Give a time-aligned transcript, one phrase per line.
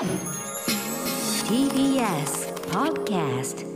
[0.00, 0.08] TBS
[2.70, 3.66] Podcast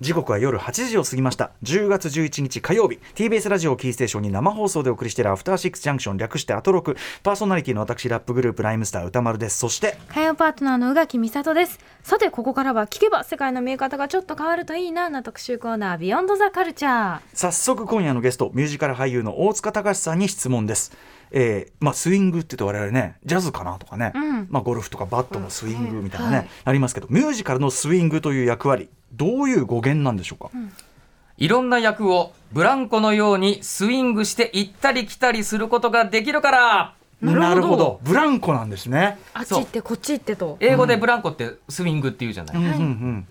[0.00, 1.52] 時刻は夜8時を過ぎました。
[1.62, 2.98] 10月11日火曜日。
[3.14, 6.94] TBS ラジオキーステーションに生放送でお送りしているアフターシックスジャンクション略してアトロク。
[7.22, 9.56] パーソナリティの私ラップグループライムスター歌丸です。
[9.56, 11.78] そして火曜パートナーの宇垣美里です。
[12.02, 15.08] さてここからは聞けば世界の見え方がちょっと変わるといいな。
[15.08, 20.92] な特集コーナービヨンドザカルチャー早速今夜のゲストミュージカル俳優の大塚隆さんに質問です
[21.36, 24.46] えーまあ、スイングって言うと我々ねジャズかなとかね、うん。
[24.50, 26.48] まあ、ゴルフとかバットのスイングみたいなね、はい。
[26.66, 30.50] ありますけどミュージカルのスイングという役割どういう語源なんでしょうか、
[31.36, 36.94] いろんな役をブランコのようにスイングして行ったり来たりすることができるから。
[37.20, 38.00] なるほど。
[38.04, 40.56] ブランコなんですね、あっち行ってこっち行ってと。
[40.60, 43.26] 英語でブランコってスイングって言うじゃない、うんうんうん。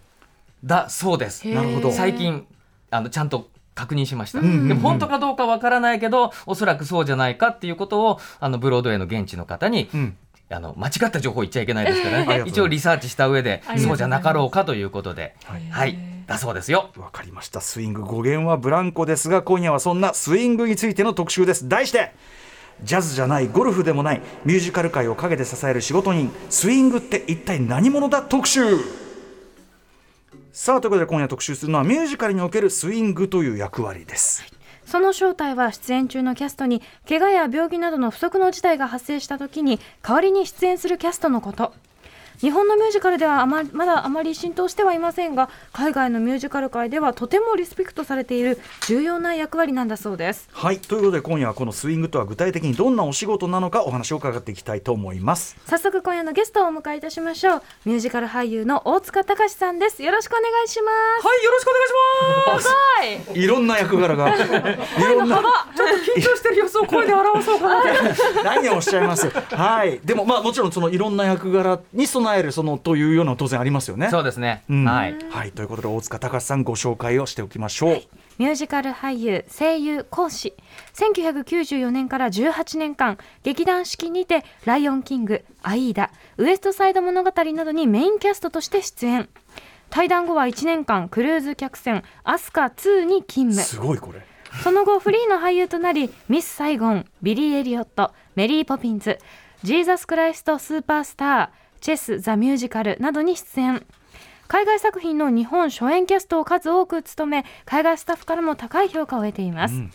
[0.63, 1.47] だそうです。
[1.47, 1.91] なるほど。
[1.91, 2.45] 最近
[2.91, 4.67] あのちゃんと確認しました、んうんうん。
[4.67, 10.17] でも本当かどうかわからないけどおそらくそうじゃないかっていうことをあのブロードウェイの現地の方に、うん。
[10.49, 15.35] あの間違った情報言っちゃいけないですからね、一応リサーチした上でそうじゃなかろうかということで。
[15.45, 15.97] はいはい。
[16.27, 16.91] だそうですよ。
[16.97, 17.59] わかりました。
[17.59, 21.67] スイング語源はブランコですが今夜はそんなスイングについての特集です。
[21.67, 22.11] 題して
[22.83, 26.31] ジャズじゃないゴルフでもないミュージカル界を陰で支える仕事人。
[26.49, 28.21] スイングって一体何者だ？
[28.21, 28.61] 特集
[30.55, 34.43] さあということで今夜特集するのはミュージカルにおけるスイングという役割です。
[34.85, 41.73] その正体は出演中のキャストに怪我や病気などの不測の事態が発生した時に代わりに出演するキャストのこと。
[42.43, 50.49] 日本のミュージカルではあままだあまり浸透してはいませんが海外のミュージカル界ではとてもリスペクトされている重要な役割なんだそうです。
[50.51, 55.55] はいということで今夜はこのスイングとは具体的にどんなお仕事なのかお話を伺っていきたいと思います。
[55.67, 57.61] 早速今夜のゲストをお迎えいたしましょう。
[57.85, 60.03] ミュージカル俳優の大塚隆さんです。
[60.03, 61.25] よろしくお願いします。
[61.25, 62.69] はいよろしくお願いしま
[63.23, 63.25] す。
[63.31, 63.41] はい。
[63.41, 63.47] い。
[63.47, 64.35] ろんな役柄が。
[64.35, 65.37] いろんな
[65.77, 67.93] ちょっと緊張してる様子を声で表そうかな
[68.43, 69.29] 何をおっしゃいます？
[69.29, 70.01] はい。
[70.03, 74.09] でもまあもちろんそのいろんな役柄に備えるそのというような当然ありますよね。
[74.09, 74.85] そうですね、うん。
[74.85, 75.15] はい。
[75.29, 75.51] はい。
[75.51, 78.01] ということで大塚隆さんご紹介をしておきましょう、
[78.39, 80.53] ミュージカル俳優声優講師。
[80.95, 89.29] 1994年から18年間劇団四季にて「ライオンキング」「アイーダ」「ウエストサイド物語」などにメインキャストとして出演。
[89.89, 93.61] 対談後は1年間クルーズ客船「アスカ2」に勤務。
[93.61, 94.25] すごいこれ。
[94.61, 99.17] その後フリーの俳優となりミス・サイゴンビリー・エリオットメリー・ポピンズ
[99.63, 101.49] ジーザス・クライスト・スーパースター
[101.83, 103.85] チェス・ザ・ミュージカルなどに出演。
[104.47, 109.91] 海外作品の日本初演キャストを数多く務め海外スタッフからも高い評価を得ています、ん。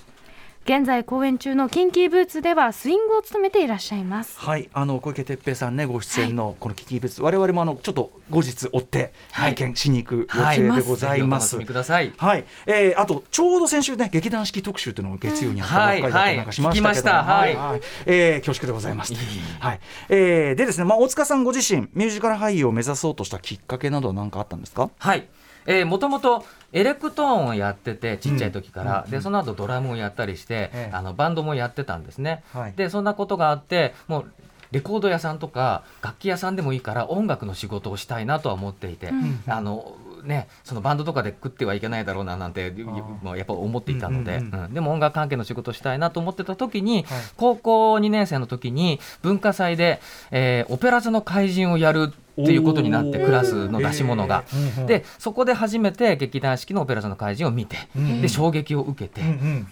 [0.64, 4.38] 現在公演中のキンキーブーツではスイングを務めていらっしゃいます。
[4.38, 12.12] はいあの小池徹平さんねご出演のこのキキブツ、我々もあのちょっと後日追って拝見しに行く予定でございます、ぜひお楽しみください。
[12.18, 17.56] はい、えー、あとちょうど先週ね劇団四季特集というのを月曜にやったばっかりだったりなんかしましたけど、はい。
[17.56, 17.80] はい。
[18.04, 19.14] えー恐縮でございます。
[19.14, 19.80] はい、
[20.10, 24.90] えー、でですねまあ大塚さんご自身ミュージカル俳優を目指そうとしたきっかけなどは何かあったんですか？
[24.98, 25.26] はい。
[25.68, 30.90] えー、もともとエレクトーンをやっててちっちゃい時から、でその後ドラムをやったりして、ええ。
[30.92, 32.72] あのバンドもやってたんですね、はい。
[32.72, 34.32] でそんなことがあってもう
[34.72, 39.10] レコード屋さんとか楽器屋さんでもいいから音楽の仕事をしたいなとは思っていて、
[39.46, 44.74] あのね、そのバンドとかで食ってはいけないだろうななんてもうやっぱ思っていたので、うんうんうん。
[44.74, 47.22] でも音楽関係の仕事をしたいなと思ってた時に、はい。
[47.36, 50.00] 高校2年生の時に文化祭で、
[50.30, 54.44] えーオペラ座の怪人をやるっていうことになってクラスの出し物が。
[54.86, 59.22] でそこで初めて劇団四季のオペラ座の怪人を見て、うんで衝撃を受けて、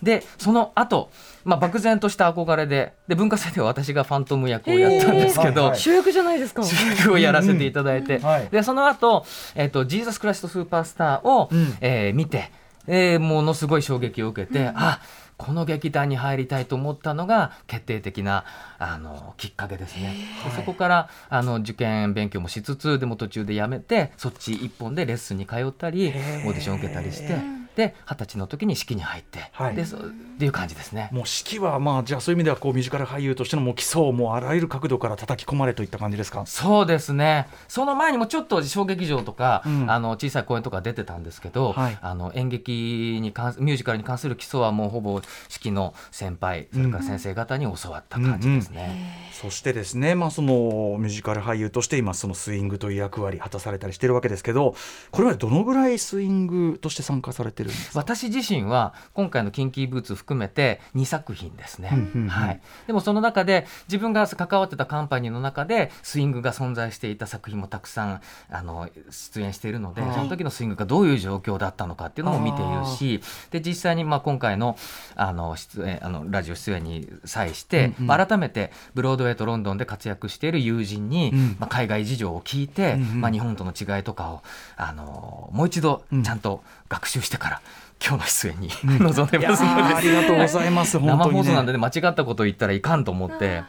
[0.03, 1.11] でその後、
[1.45, 6.63] まあ漠然とした憧れでで文化祭では私がファントム役をやったんですけど、主役じゃないですか。
[6.63, 11.77] 主役をやらせていただいて、でその後、えっとジーザス・クライスト・スーパースターを、うん。
[11.81, 12.51] えー見て、
[12.87, 15.01] えーものすごい衝撃を受けて、あ
[15.37, 18.45] この劇団に入りたいと思ったのが決定的な
[18.79, 20.15] あのきっかけですね。
[20.45, 27.37] でそこからあの受験勉強もしつつでも途中でやめてそっち一本でレッスンに通ったりオーディション受けたりして
[27.77, 29.77] で二十歳の時に式に入って、はい。
[29.77, 30.01] でそっ
[30.39, 31.11] ていう感じですね。
[31.13, 36.45] もう指揮はまあじゃあそういう意味ではこうミュージカル俳優としてのもう基礎をもうあらゆる角度から叩き込まれといった感じですか？
[36.47, 37.47] そうですね。
[37.69, 39.91] その前にもちょっと小劇場とか、うん。
[39.91, 41.99] あの小さい公演とか出てたんですけど、はい。
[42.01, 49.31] あの演劇に関すミュージカルに関する基礎はもうほぼ式の先輩それから先生方に教わった感じですね。
[49.33, 54.75] そしてですね、まあ、そのミュージカル俳優として今そのスイングという役割果たされたりしてるわけですけど
[55.11, 57.93] これまでどのぐらいスイングとして参加されてるんです。
[57.93, 62.29] か私自身は今回の「キンキーブーツ」含めて2作品ですね、うんうんうん。
[62.29, 68.21] はい、でもその中で自分が関わってたカンパニーの中でスイングが存在していた作品もたくさん
[68.51, 70.15] あの出演しているのではい。
[70.15, 73.21] その時のスイングがどういう状況だったのかっていうのも見ているし
[73.51, 74.79] で実際にまあ今回の
[75.15, 78.07] あの出演あのラジオ出演に際して、うんうん。
[78.07, 81.57] まあ改めてブロードウドウェイとロンドンで活躍している友人に、うん。
[81.59, 83.21] まあ、海外事情を聞いて、うんうん。
[83.21, 84.43] まあ、日本との違いとかを、
[84.77, 87.86] あのもう一度ちゃんと学習してから、 감사합니다.
[88.05, 89.65] 今日の出演に、 臨んでます。
[89.65, 93.63] のでーありがとうございます本生放送なんでね間違ったことを言ったらいかんと思って。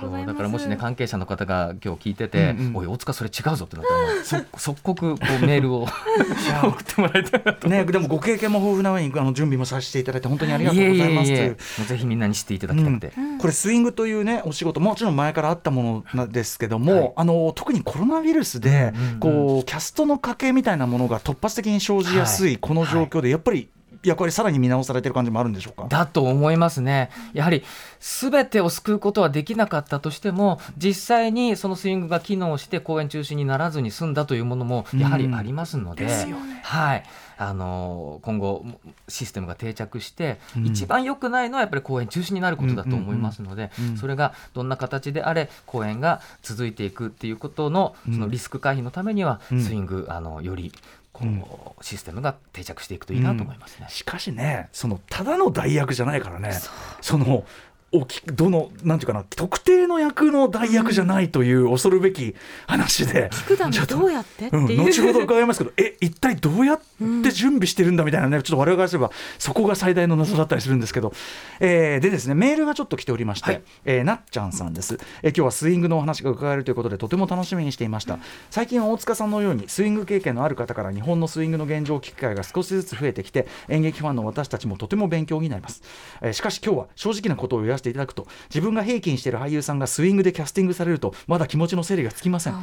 [0.00, 2.76] そうだからもしね関係者の方が今日聞いてて「うんうん。
[2.76, 3.86] おい大塚それ違うぞ」ってなっ
[4.28, 7.68] たら 即刻こうメールを送ってもらいたいなと。
[7.68, 11.36] ね、でもご経験も豊富な上にあの準備もさせていただいて本当にありがとうございますという。
[11.36, 17.12] いえいえいえもうぜひみんなに知っていただきたくて、これスイングというねお仕事もちろん前からあったものなんですけども、はい。
[17.16, 19.18] あの特にコロナウイルスで、うんうんうん。
[19.20, 23.69] こうキャストの家系みたいなものが突発的に生じやすいこの状況で、やっぱり
[24.02, 25.86] 役割さらに見直されてる感じもあるんでしょうか？
[25.88, 27.10] だと思いますね。
[27.32, 27.62] やはり
[27.98, 37.04] 全てを救うことはできなかったとしても実際にそのスイングが機能して公演中止にならずに済んだというものもやはりありますので、ですよはい。
[37.42, 38.66] あの今後
[39.08, 40.66] システムが定着して、うん。
[40.66, 48.14] 一番良くないのはやっぱり公演中止になることだと思いますので、それがどんな形であれ公演が続いていくっていうことのうん。
[48.14, 49.62] そのリスク回避のためには、うん。
[49.62, 50.72] スイングあのより
[51.12, 51.44] こう、うん。
[51.82, 53.86] システムが定着していくといいなと思いますね。
[53.88, 56.52] しかしねそのただの代役じゃないからね。
[57.00, 57.44] その
[57.92, 62.34] おきどのなんていうかな特定の役の代役じゃないという恐るべき
[62.66, 64.60] 話で、聞くだちょっとどうやってってう。
[64.60, 71.12] ん、後ほど伺いますけどえ一体どうやって準備してるんだみたいなねちょっと我々からすればそこが最大の謎だったりするんですけど、
[71.58, 73.62] えーでですねメールがちょっと来ておりまして、はい。
[73.84, 78.18] えーなっちゃんさんです、えー今日はスイングのお話が伺えるということでとても楽しみにしていました、
[78.50, 85.82] 最近は大塚さんのようにスイング経験のある方から日本のスイングの現状を聞く機会が少しずつ増えてきて演劇ファンの私たちもとても勉強になります、
[86.20, 88.26] えーしかし今日は正直なことを言わせていただくと。
[88.48, 92.54] 自分が平均している俳優さんがスイングでキャスティングされるとまだ気持ちの整理がつきません。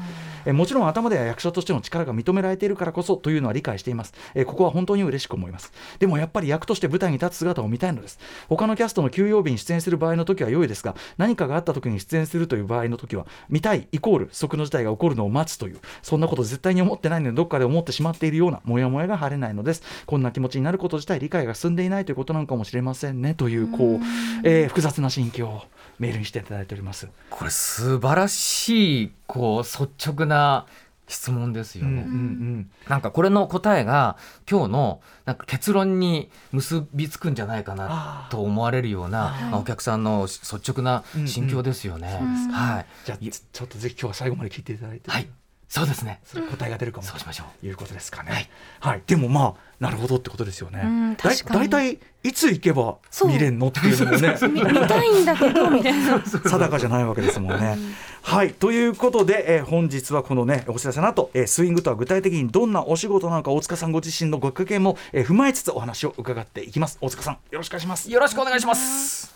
[0.46, 5.74] えーもちろん頭では役者としての力が認められているからこそというのは理解しています、えーここは本当に嬉しく思います。
[6.00, 8.19] でもやっぱり役として舞台に立つ姿を見たいのです。
[8.48, 19.84] 他のキャストの休養日に出演する場合の時は良いですが何かがあった時に出演するという場合の時は見たいイコール不測の事態が起こるのを待つというそんなこと絶対に思ってないのでどっかで思ってしまっているようなモヤモヤが晴れないのです。
[20.06, 23.34] こんな気持ちになること自体理解が進んでいないということなのかもしれませんね。
[23.34, 24.06] というこう、
[24.44, 25.63] えー複雑な心境を
[26.00, 30.65] メールにしていただいておりますこれ素晴らしいこう率直な
[31.07, 32.01] 質問ですよね。
[32.01, 34.18] うんうんなんかこれの答えが
[34.50, 42.19] 今日のなんか結論に結びつくんじゃないかなと思われるような、お客さんの率直な心境ですよね。
[42.21, 42.86] んはい。
[43.06, 45.30] じゃあちちょっとぜひ今日は最後まで聞いていただいて、はい。
[45.69, 46.22] そうですね。
[46.24, 47.66] それ答えが出るかもそうしましょう。
[47.66, 48.31] いうことですかね。
[48.31, 48.50] はい
[48.80, 50.81] はい、でもまあなるほどってことですよね。
[50.84, 57.78] うんだい確かに大体いつ行けば見れんのっていうのもね見見たいんだけどみたいな 定かじゃないわけですもんね。
[58.22, 66.98] はいということで、えー本日はこのねお知らせの後、えースイングとは具体的にどんなお仕事なのか大塚さんご自身のご経験も、えー踏まえつつお話を伺っていきます。
[67.02, 68.10] 大塚さんよろしくお願いします。
[68.10, 69.36] よろしくお願いします。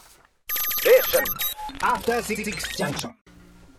[1.82, 2.44] After Six
[2.78, 3.12] Junction.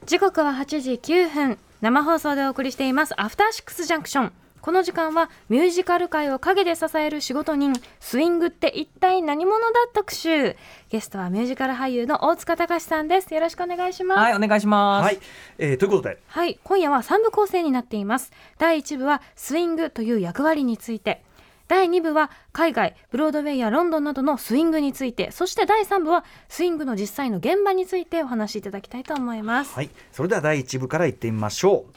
[0.06, 3.20] 時刻は8時9分生放送でお送りしています。
[3.20, 10.54] アフターシックスジャンクションこの時間はミュージカル界を陰で支える仕事人スイングって一体何者だ特集。
[10.90, 13.34] ゲストはミュージカル俳優の大塚隆さんです。
[13.34, 14.18] よろしくお願いします。
[14.20, 15.06] はい、お願いします。
[15.06, 15.18] はい、
[15.58, 16.18] えーということで。
[16.28, 18.30] はい、今夜は3部構成になっています。
[18.58, 21.24] 第1部はスイングという役割について。
[21.72, 25.30] 第2部は海外、ブロードウェイやロンドンなどのスイングについて。
[25.30, 29.72] そして第3部はスイングの実際の現場についてお話しいただきたいと思います。
[29.72, 31.94] はいそれでは第一部から行ってみましょう。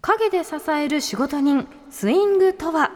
[0.00, 2.90] 影で支える仕事人、スイングとは？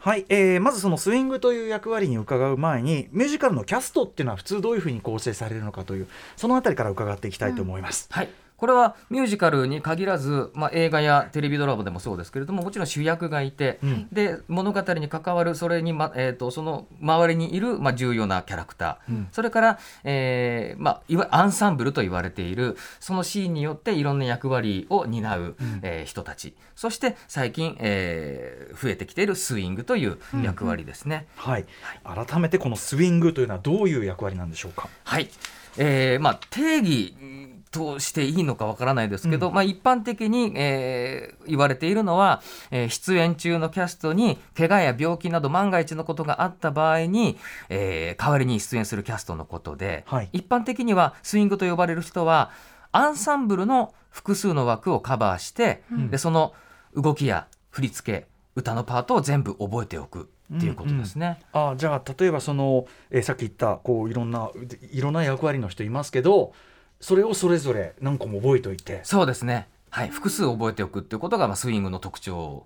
[0.00, 8.08] はい、えーまずそのスイングという役割に伺う前にミュージカルのキャストっていうのは普通どういうふうに構成されるのかというそのあたりから伺っていきたいと思います。
[8.10, 8.28] はい。
[8.62, 14.08] これはミュージカルに限らず、まあ、映画やテレビドラマでもそうですけれどももちろん主役がいて、うん。
[14.12, 19.28] で物語に関わるそれに、まえー、とその周りにいる、まあ、重要なキャラクター、うん。
[19.32, 26.54] それから、えーまあ、いわアンサンブルと言われているそのシーンによっていろんな役割を担う、えー人たち。
[26.76, 31.26] そして最近、えー増えてきているスイングという役割ですね。
[31.34, 31.64] はい、
[32.04, 34.88] 改めてこのスイングというのはどういう役割なんでしょうか？
[35.02, 35.28] はい、
[35.78, 37.16] えーまあ、定義
[37.72, 47.38] としていいのかわからないですけど、まあ、一般的に、えー言われているのは、えー出演中のキャストに怪我や病気など万が一のことがあった場合に、
[47.68, 50.28] えー代わりに出演するキャストのことで、はい。
[50.32, 52.50] 一般的にはスイングと呼ばれる人は
[52.92, 56.52] アンサンブルの複数の枠をカバーして、でその
[56.94, 61.40] 動きや振り付け歌のパートを全部覚えておくっていうことですね。
[61.54, 64.50] あじゃあ例えばその、えーさっき言ったこういろんな
[64.92, 66.52] いろんな役割の人いますけど
[67.02, 69.00] それをそれぞれ何個も覚えておいて。
[69.02, 69.68] そうですね。
[69.90, 72.64] はい、複数覚えておくっていうことが、まあ、スイングの特徴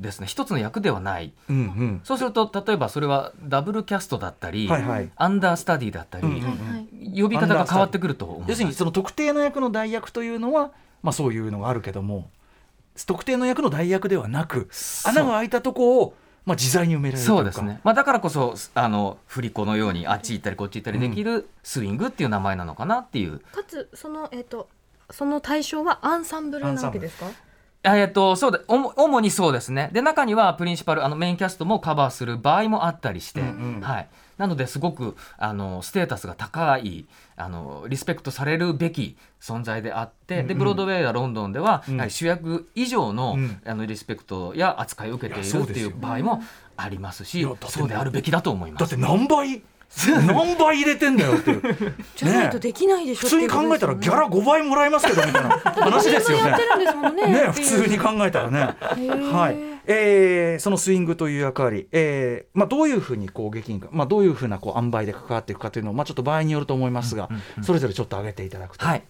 [0.00, 0.26] ですね。
[0.26, 1.32] 一つの役ではない。
[1.48, 2.00] うんうん。
[2.02, 5.10] そうすると例えばそれはダブルキャストだったり、はいはい。
[5.14, 10.72] アンダースタディだったり、うんうん呼び方が変わってくると要するにその特定の役の代役というのは、
[11.02, 12.28] まあ、そういうのがあるけども
[13.06, 14.68] 特定の役の代役ではなく
[15.04, 16.14] 穴が開いたとこを、
[16.44, 17.36] まあ、自在に埋められるといか。
[17.38, 24.68] そうですね、まあ、だからこそあの振り子のようにあっち行ったりこっち行ったりできるスイングっていう名前なのかなっていう、かつそのえっ、と
[25.10, 27.26] その対象はアンサンブルなわけですか？
[27.86, 29.90] あえっとそうで主主にそうですね。
[29.92, 33.80] で中にはプリンシパルあのメインキャストもカバーする場合もあったりして、うんうん。
[33.82, 40.46] はい、なのですごくあのステータスが高いあのリスペクトされるべき存在であって、うんうん。
[40.48, 41.94] でブロードウェイやロンドンでは、うん。
[41.94, 43.60] やはり主役以上の,、うん。
[43.64, 46.42] あのリスペクトや扱いを受けているっていう場合も
[46.76, 48.80] ありますしいやだってそうであるべきだと思います。
[48.80, 49.62] だって何倍？
[50.26, 51.94] 何倍入れてんだよっていう。
[52.16, 56.48] じゃないとできないでしょ普通に考えたらギャラ5倍もらえますけどみたいな話ですよね。
[56.48, 57.26] やってるんですもんね。
[57.26, 58.60] ね普通に考えたらね。
[58.60, 67.28] はい、えーそのスイングという役割、えーまあ、どういうふうにこう劇に、まあ、どういうふうなこう塩梅で関わっていくかというのを、まあ、ちょっと場合によると思いますが、
[67.62, 68.86] それぞれちょっと挙げていただくと。
[68.86, 69.02] はい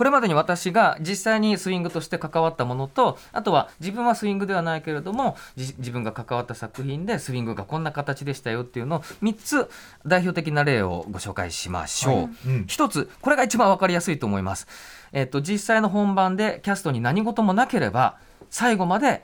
[0.00, 9.68] これまでに私が実際にスイングとして関わったものとあとは自分はスイングではないけれどもじ自分が関わった作品でスイングがこんな形でしたよっていうのを3つ
[10.06, 12.48] 代表的な例をご紹介しましょう。
[12.48, 14.68] うん一つこれが一番わかりやすいと思います。
[15.12, 18.16] えっと実際の本番でキャストに何事もなければ
[18.48, 19.22] 最後まで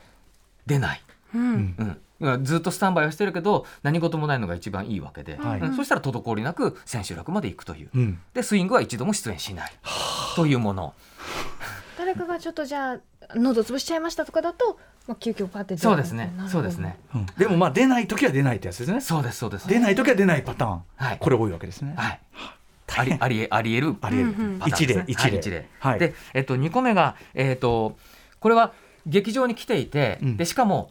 [0.66, 1.02] 出ない。
[1.34, 1.74] うん。
[1.78, 2.00] うん。
[2.18, 5.60] 今ずっとスタンバイをしてるけど何事もないのが一番いいわけで、はい。
[5.60, 5.76] うん。
[5.76, 7.90] そしたら滞りなく千秋楽まで行くという。
[7.94, 8.18] うん。
[8.34, 9.72] でスイングは一度も出演しない。
[10.34, 10.94] というもの。
[11.98, 12.98] 誰かがちょっとじゃあ
[13.34, 15.80] 喉潰しちゃいましたとかだと、まあ、急遽パッて出る。
[15.80, 16.32] そうですね。
[16.48, 16.98] そうですね。
[17.14, 17.26] うん。
[17.38, 19.00] でもまあ出ない時は出ないってやつですね。
[19.00, 19.68] そうですそうです。
[19.68, 21.18] 出ない時は出ないパターン、はい。
[21.18, 21.94] これ多いわけですね。
[21.96, 22.20] はい。
[22.98, 25.04] ありありありえるありえる、うんうんパターンですね。
[25.08, 25.36] 一例一例。
[25.36, 25.38] はい。
[25.38, 25.68] 一例。
[25.80, 25.98] はい。
[25.98, 27.96] で、えっと、2個目が、えっと、
[28.40, 28.72] これは
[29.06, 30.36] 劇場に来ていて、うん。
[30.36, 30.90] でしかも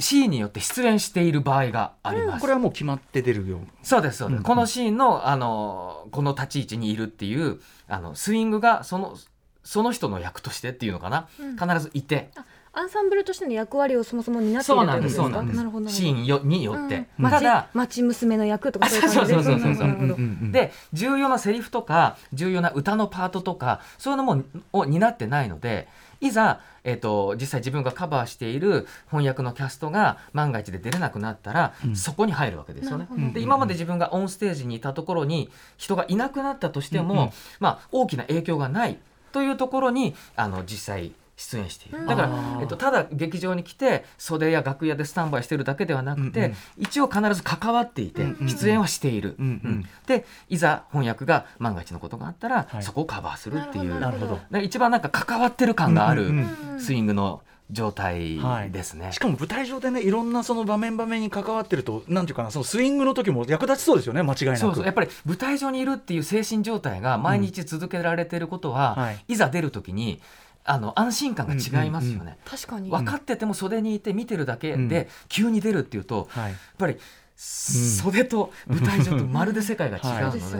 [0.00, 2.40] シーンによって失恋している場合があります。
[2.40, 3.60] これはもう決まって出るよう。
[3.82, 4.42] そうですそうです、うん。
[4.44, 9.16] このシーンのあのこの立ち位置にいるっていうあのスイングがその
[9.64, 11.56] その人の役としてっていうのかな、うん。
[11.56, 12.30] 必ずいて。
[12.70, 15.22] アンサンブルとしての役割をそもそも担っているといですか？
[15.24, 17.30] そうなんですなるほどシーンよによって、うん。
[17.30, 25.88] ただ町町娘の役とかそういう感じでそうそうそうそうで重要なセリフとか重要な歌のパートとかそういうのもを担ってないので
[26.20, 31.96] いざ、えー、と実際自分がカバーしている翻訳のキャストが万が一で出れなくなったら、うん。
[31.96, 33.08] そこに入るわけですよね。
[33.32, 37.30] で今まで自分がオンステージにいたところに人がいなくなったとしても、うんうん。
[37.60, 38.98] まあ、大きな影響がない
[39.32, 42.04] というところにあの実際出演している。
[42.04, 46.54] だからえっと、ただ劇場に来て袖や楽屋でスタンバイしてるだけではなくて、うんうん。
[46.78, 49.84] 一応必ず関わっていて、うんうん出演はしている、うんうん。
[50.06, 52.82] でいざ翻訳が万が一のことがあったら、はい。
[52.82, 54.00] そこをカバーするっていう。
[54.00, 54.58] なるほど。
[54.60, 56.38] 一番なんか関わってる感があるうん
[56.72, 58.40] うんスイングの状態
[58.70, 59.12] ですね。
[59.12, 64.58] しかも舞台上でねいろんなその場面場面に関わってるとなんていうかなそのスイングの時も役立ちそうですよね間違いなく。
[64.58, 64.84] そうそう。
[64.84, 69.24] やっぱり舞台上にいるっていう精神状態が毎日続けられてることは、はい。
[69.28, 70.20] い、ざ出る時に
[70.70, 72.18] あの安心感が違いますよね。
[72.20, 72.28] うん。
[72.28, 72.90] うん確かに。
[72.90, 74.88] 分かってても袖にいて見てるだけうん。
[74.88, 76.50] で急に出るっていうと、はい。
[76.52, 76.96] やっぱり
[77.36, 80.50] 袖と舞台上とまるで世界が違うの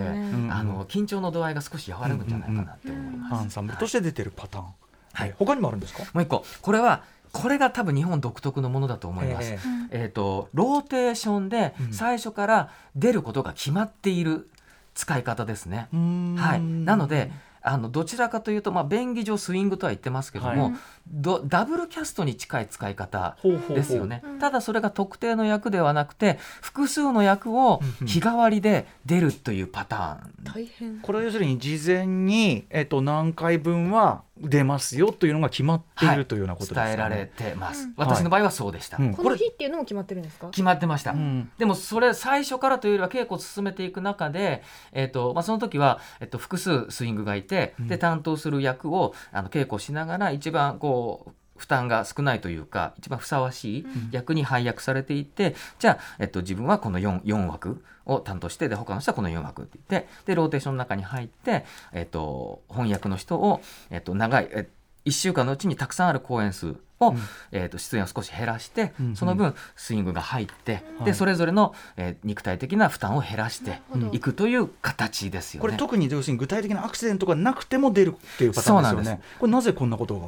[0.48, 3.34] で、あの緊張の度合いが少し和らぐんじゃないかなって思います。
[3.34, 4.64] アンサンブルとして出てるパターン、
[5.12, 5.28] はい。
[5.30, 6.04] え他にもあるんですか？
[6.12, 6.44] もう一個。
[6.62, 9.52] これはこれが多分日本独特のものだと思います。
[9.52, 9.58] え
[9.90, 10.04] え。
[10.06, 11.92] ー、とローテーションでうん。
[11.92, 14.48] 最初から出ることが決まっている
[14.94, 15.88] 使い方ですね。
[16.36, 17.30] はい、なので
[17.68, 20.74] あのどちらかというと、まあ、便宜上スイングとは言ってますけども、はい。
[21.06, 23.76] どダブルキャストに近い使い方ほうほうほう。
[23.76, 24.38] ですよね、うん。
[24.38, 31.00] ただそれが特定の役ではなくて複数の役を日替わりで出るというパターン、大変。
[31.00, 37.94] これは要するに事前に、えっと、何回分は出ますよというのが決まっている、というようなことですか、ね、伝えられてます、うん。
[37.96, 40.48] 私の場合はそうでした、うんこの日っていうのも決まってるんですか？
[40.48, 41.50] 決まってました、うん。
[41.58, 47.88] でもそれ最初からというよりは稽古を進めていく中で、えっとまあ、その時は、えっと、複数スイングがいて、うん。
[47.88, 63.60] で担当する役をあの稽古しながら一番こう負担が少ないというか一番ふさわしい役に配役されていって、じゃあ、えっと、自分はこの 4, 4枠を担当してで他の人はこの4枠って言ってでローテーションの中に入って、えっと、翻訳の人を、
[63.90, 64.68] えっと、長い、え
[65.04, 67.18] 1週間のうちにたくさんある公演数を、うん。
[67.52, 69.16] えっと出演を少し減らして、うんうん。
[69.16, 71.04] その分スイングが入って、はい。
[71.06, 73.80] でそれぞれの、えー肉体的な負担を減らして
[74.12, 75.62] いくという形ですよね。
[75.62, 79.22] これ特に要するに具体的なアクシデントがなくても出るっていうパターンですよね。
[79.38, 80.26] これなぜこんなことが？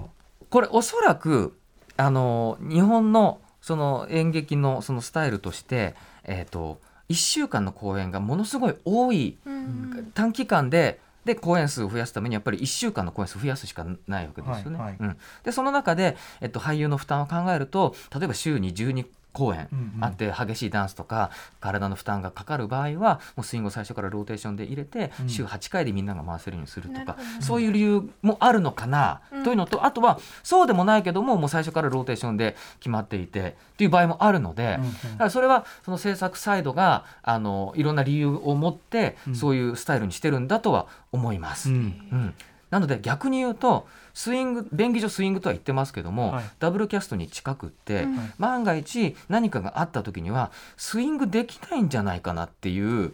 [0.51, 1.57] これおそらく
[1.97, 10.11] あの日本のその演劇のそのスタイルとして、えー、と1週間の公演がものすごい多いうん。
[10.15, 14.79] 短期間でで公演数を増やすためにやっぱり1週間の公演数増やすしかないわけですよね。
[14.79, 14.97] はいはい。
[15.01, 19.69] うん、でその中で、えっと、俳優の負担を考えると例えば週に12公演
[20.01, 25.29] あって激しいダンスとか体の負担がかかる場合はもうスイングを最初からローテーションで入れてうん。
[25.29, 29.45] 週8回でみんなが回せるようにするとかそういう理由もあるのかなうん。
[29.45, 34.79] というのとあとはそうでもないけどももう最初からローテーションで決まっていてっていう場合もあるので
[35.13, 39.35] だからそれはその制作サイドがあのいろんな理由を持ってうん。
[39.35, 41.71] そういうスタイルにしてるんだとは思います。
[41.71, 41.77] うん。
[41.77, 41.79] う
[42.17, 42.35] ん、
[42.71, 46.45] なので逆に言うとスイング便宜上スイングとは言ってますけども、はい。
[46.59, 48.33] ダブルキャストに近くって、うん。
[48.39, 53.13] 万が一何かがあった時にはスイングできないんじゃないかなっていう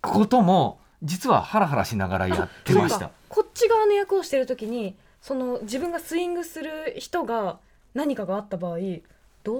[0.00, 3.10] ことも実はハラハラしながらやってました。
[3.28, 7.58] こっち側の役をしてる時にその自分がスイングする人が
[7.94, 8.78] 何かがあった場合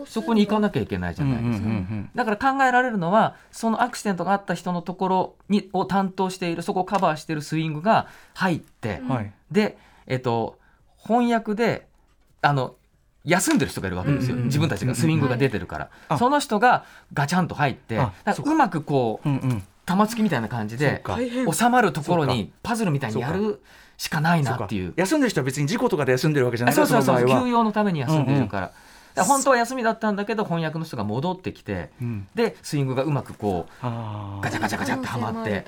[0.06, 1.68] そこに行かななきゃいけないじうんうんゃないですか。
[1.68, 9.08] うんだから考えられるのはそのアクシデントがあった人のところにを担当しているそこをカバーしているスイングが入って、うん。
[9.08, 9.32] はい。
[9.50, 10.58] で、えっと、
[10.96, 11.86] 翻訳で
[12.42, 12.74] あの
[13.24, 16.18] 休んでる人がいるわけですよ、うんうんうん自分たちがスイングが出てるから、あ。
[16.18, 19.62] その人がガチャンと入ってうまくこううんうん。
[19.84, 21.02] 玉突きみたいな感じで
[21.50, 23.62] 収まるところにパズルみたいにやる
[23.96, 24.92] しかないなっていう。
[24.96, 27.26] 休んでる人は別に事故とかで休んでるわけじゃないそうそうそう。
[27.26, 28.87] 休養のために休んでるから,、だから
[29.24, 32.28] 本当は休みだったんだけど翻訳の人が戻ってきてうん。
[32.34, 35.64] でスイングがうまくこうガチャガチャガチャってはまって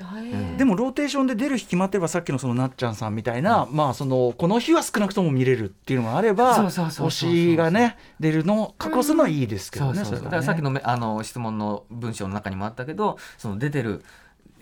[0.57, 9.95] でもローテーションで出る日決まってればさっきのそのなっちゃんさんみたいな、まあそのこの日は少なくとも見れるっていうのがあればそうそうそうそう推しがね出るのを確保するのはいいですけどね。
[9.95, 10.15] そうそう。
[10.15, 14.03] そうだれからさっきのめあの質問の文章の中にもあったけどその出てる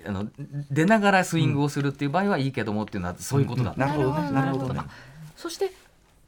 [0.06, 0.28] あの
[0.72, 4.32] 出ながらスイングをするっていう場合はいいけどもっていうのはそういうことだ、なるほどね。
[4.32, 4.82] なるほどね。
[5.36, 5.72] そして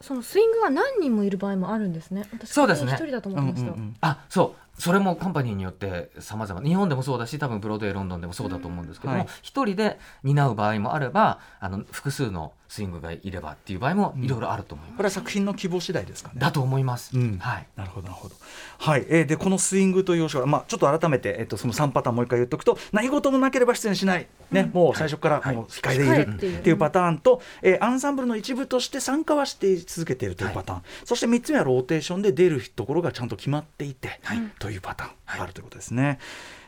[0.02, 2.28] そのスイングが何人もいる場合もあるんですね。
[2.34, 2.92] 私そうですね。
[2.94, 3.96] 一人だと思ってました、うんうんうん。
[4.02, 4.82] あそう。
[4.82, 6.62] それもカンパニーによって様々。
[6.62, 9.28] 日本でもそうだし多分ブロードウェイロンドンでもそうだと思うんですけどもはい。
[9.42, 16.36] 一、人で担う場合もあればあの複数のスイングがいればっていう場合もいろいろあると思います、これは作品の希望次第ですかね。
[16.38, 17.38] だと思います、うん。
[17.38, 17.68] はい。
[17.76, 18.36] なるほどなるほど。
[18.78, 34.22] はい、えーでこのスイングという要素はまあちょっと改めてえっとその3パターンもう一回言っておくと何事もなければ出演しないね、もう最初からもう控えでいるっていうパターンと、えーアンサンブルの一部として参加はして続けているというパターン、そして3つ目はローテーションで出るところがちゃんと決まっていて、
[34.60, 36.20] というパターンがあるということですね。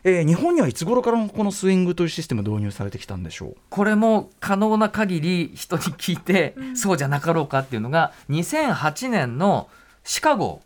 [0.05, 3.55] えー日本にはいつ頃からこのスイングというシステム導入されてきたんでしょう？
[3.69, 9.69] これも可能な限り人に聞いて、そうじゃなかろうかっていうのが2008年の
[10.03, 10.61] シカゴ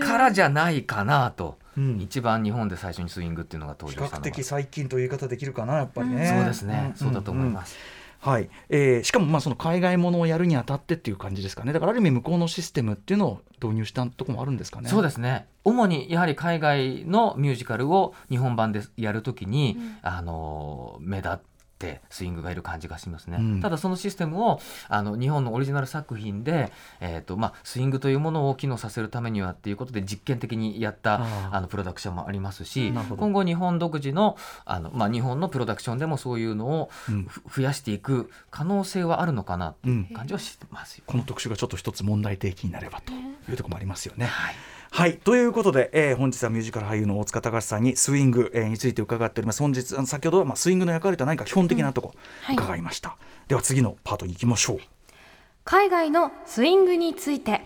[0.00, 2.00] からじゃないかなと、うん。
[2.00, 4.28] 一番日本で最初にスイングっていうのが登比場したのが。
[4.28, 6.32] 較的最近という言い方できるかなやっぱりね。
[6.36, 6.96] そうですね、ん。
[6.96, 7.76] そうだと思います、
[8.24, 8.48] はい。
[8.70, 11.74] えーしかもまあその海外ものをやるにあたってっていう感じですかね。
[11.74, 14.88] だからある意味向こうのシステムっていうのを導入したところもあるんですかね。
[14.88, 15.46] そうですね。
[15.62, 21.53] 主にやはり海外のミュージカルを日本版でやるときに、あの目立って
[22.10, 23.60] スイングがいる感じがしますね、うん。
[23.60, 37.24] ただそのシステムをあの日本のオリジナル作品で、えーとまあ、スイングというものを機能させるためにはっていうことで実験的にやったあのプロダクションもありますし今後日本独自のあの、まあ、日本のプロダクションでもそういうのをうん。
[37.24, 40.06] ふ増やしていく可能性はあるのかなってうん。
[40.10, 41.04] いう感じはしてますよ。
[41.06, 44.26] この特集がちょっと一つ問題提起になればというところもありますよね。
[44.26, 44.54] はい
[44.96, 45.16] はい。
[45.16, 49.60] ということで、えー本日はミュージカル俳優の大塚隆さんにスイング、えーについて伺っております。
[49.60, 52.56] 本日あの先ほどは、まあ、スイングの役割とは何か基本的なところ、はい。
[52.56, 53.16] 伺いました。
[53.48, 54.78] では次のパートに行きましょう。
[55.64, 57.62] 海外のスイングについて。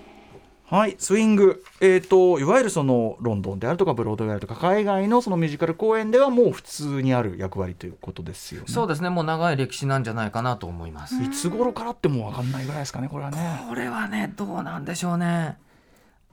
[0.64, 0.96] はい。
[0.98, 8.68] スイング、えー、といわゆるそのロンドンであるとかブロードウェイであるとか海外のそのミュージカル公演ではもう普通にある役割ということですよね。
[8.68, 9.10] そうですね。
[9.10, 11.22] もう長い歴史なんじゃないかなと思います。
[11.22, 13.66] いつ頃からってもう分かんないぐらいですかねこれはね。
[13.68, 15.58] これはねどうなんでしょうね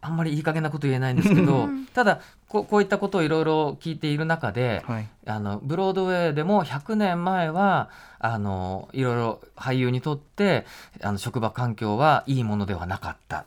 [0.05, 2.21] あんまりいい加減なこと言えないんですけどただ
[2.55, 5.07] ここういったことをいろいろ聞いている中で、はい。
[5.27, 7.89] あのブロードウェイでも100年前は
[8.19, 10.65] あのいろいろ俳優にとって
[11.01, 13.39] あの職場環境はいいものではなかった。
[13.39, 13.43] っ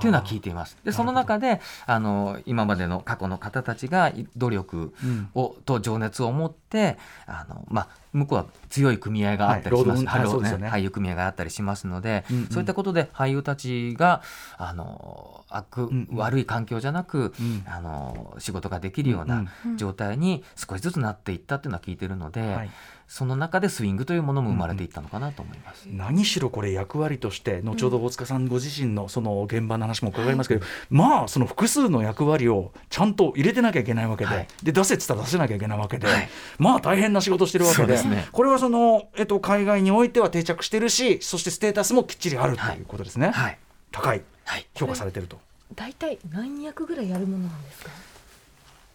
[0.00, 0.78] ていうのは聞いています。
[0.84, 5.28] でその中であの今までの過去の方たちがい努力うん。
[5.34, 10.24] をと情熱を持ってあの、まあ、向こうは強い組合があったりします、はい。
[10.24, 10.68] はね。
[10.68, 12.46] 俳優組合があったりしますので、うんうん。
[12.48, 14.22] そういったことで俳優たちが
[14.56, 16.16] あの悪、んうん。
[16.16, 17.64] 悪い環境じゃなく、うん。
[17.66, 19.76] あの仕事ができるようなうん。
[19.76, 22.70] 状態に少しずつなっていったっていうのは聞いてるので、はい。
[23.08, 25.86] その中でスイングというものも生まれていったのかなと思います。
[25.86, 34.48] 何しろこれ役割として後ほど大塚さんご自身のその現場の話も伺いますけど、まあその複数の役割をちゃんと入れてなきゃいけないわけで、はい。
[34.62, 36.28] で出せっつったら出せなきゃいけないわけで、はい。
[36.58, 37.82] まあ大変な仕事してるわけで。
[37.82, 38.26] そうですね。
[38.32, 42.78] これはその、えっと、海外においては定着してるしそしてステータスもきっちりあるとはい。
[42.78, 43.58] いうことですね、はい、
[43.92, 44.22] 高い。
[44.44, 44.66] はい。
[44.74, 45.38] 評価されてると。
[45.74, 47.90] 大体何役ぐらいやるものなんですか？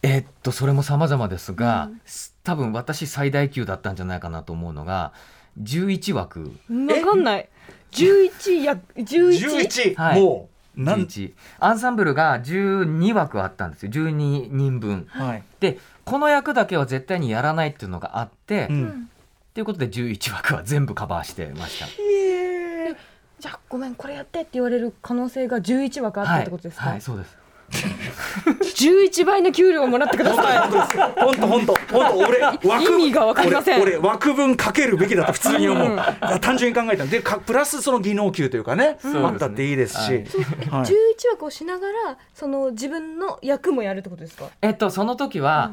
[0.02, 1.90] えーっとそれも様々ですが、
[2.42, 5.12] 多分私最大級だったんじゃないかなと思うのが
[5.60, 6.40] 11枠。
[6.42, 7.48] わかんない。
[7.92, 10.20] 11や11 11、はい。
[10.20, 13.92] もうなん、11アンサンブルが12枠あったんですよ。
[13.92, 14.10] 12
[14.50, 15.06] 人分。
[15.08, 15.42] はい。
[15.60, 19.08] でこの役だけは絶対にやらないっていうのがあって、うっん。
[19.54, 21.86] ていうことで11枠は全部カバーしてました。
[23.38, 27.36] じゃあごめんこれやってって言われる可能性が11枠あったってことですか、はい、はい、そうです
[28.82, 30.68] 11倍の給料をもらってください。
[30.68, 32.18] 本当本当本当。
[32.18, 36.40] 俺枠意味がわかりません俺俺枠分かけるべきだと普通に思う、うん。
[36.40, 37.10] 単純に考えたら。
[37.10, 39.20] でかプラスその技能給というかね、すね。
[39.20, 40.22] あったっていいですし、はい。
[40.22, 40.24] 11
[41.32, 44.46] 枠をしながらその自分の役もやるってことですか？
[44.62, 45.72] えっとその時は、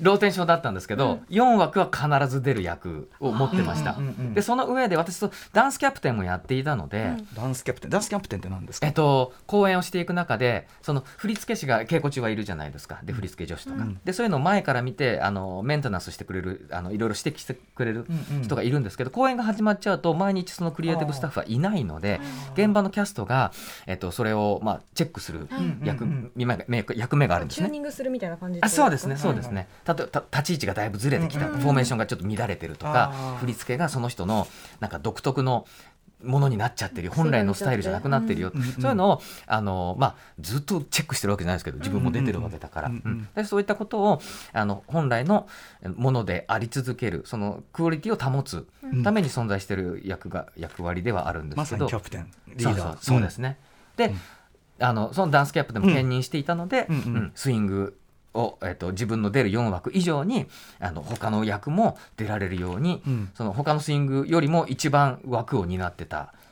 [0.00, 8.86] ローテンションだったんですけど、4枠は必ず出る役を持ってました、うんうんうんでその上で私とダンスキャプテンもやっていたので、ダンスキャプテンダンスキャプテンって何ですか？
[8.86, 13.00] えっと、公演をしていく中でその振付師が稽古中はいるじゃないですか。
[13.04, 14.00] で振付女子とか、うん。
[14.04, 18.42] でそういうのを前から見てあのメンテナンスしてくれるあのいろいろ指摘してくれるうんうん。
[18.42, 22.20] 人がいるんですけど、公演が始まっちゃうと毎日そのクリエイティブスタッフはいないので
[22.54, 23.52] 現場のキャストが、
[23.86, 25.46] えっと、それを、まあ、チェックする
[25.84, 27.66] 役,、うんうん目が目役目があるんですね。
[27.66, 27.78] チューニ。
[27.78, 34.46] ングするみたいな感じあそうですねそうですはいね、たとた立ち位置がだいぶずれてきた、フォーメーションがちょっと乱れてるとか振り付けがその人の
[34.80, 35.66] なんか独特の
[36.22, 37.12] ものになっちゃってるよ。
[37.14, 45.48] 本来のスタイルじゃなくなってるよ、そういうのをあの、まあ、ずっとチェックしてるわけじゃないですけど自分も出てるわけだから、うんうんそういったことをあの本来の
[45.96, 48.66] ものであり続けるそのクオリティを保つ
[49.02, 52.96] ために存在してる役が役割ではあるんでますさけど、にキャプテンリーダー。
[53.00, 53.58] そうですね、
[53.96, 54.14] で、
[54.78, 57.16] あのそのダンスキャップでも兼任していたので、うんうんうん。
[57.16, 57.32] うん。
[57.34, 57.98] スイング
[58.34, 60.46] を、えっと自分の出る4枠以上に
[60.80, 63.30] あの他の役も出られるように、うん。
[63.34, 66.43] その他のスイングよりも一番枠を担ってたへ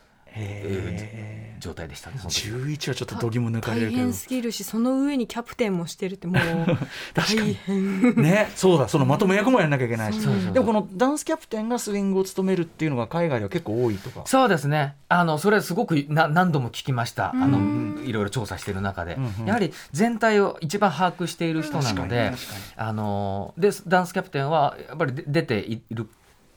[1.63, 2.17] 状態でしたね。
[2.19, 3.99] その時11はちょっと度肝抜かれるけど。
[3.99, 6.43] 大変すぎるしその上にキャプテンもしてるってもう
[7.15, 7.55] 確かに。
[7.55, 8.17] 大変。
[8.17, 10.21] ねそうだそのまとめ役もやんなきゃいけないし。
[10.53, 14.23] でもこのダンスキャプテンがスイングを務めるっていうのが海外では結構多いとか。
[14.27, 14.97] そうですね。
[15.09, 17.31] あのそれすごくな何度も聞きました。
[17.31, 19.47] あのうんいろいろ調査している中で、うんうん。
[19.47, 22.33] やはり全体を一番把握している人なので
[22.77, 26.09] あのでダンスキャプテンはやっぱりで出ている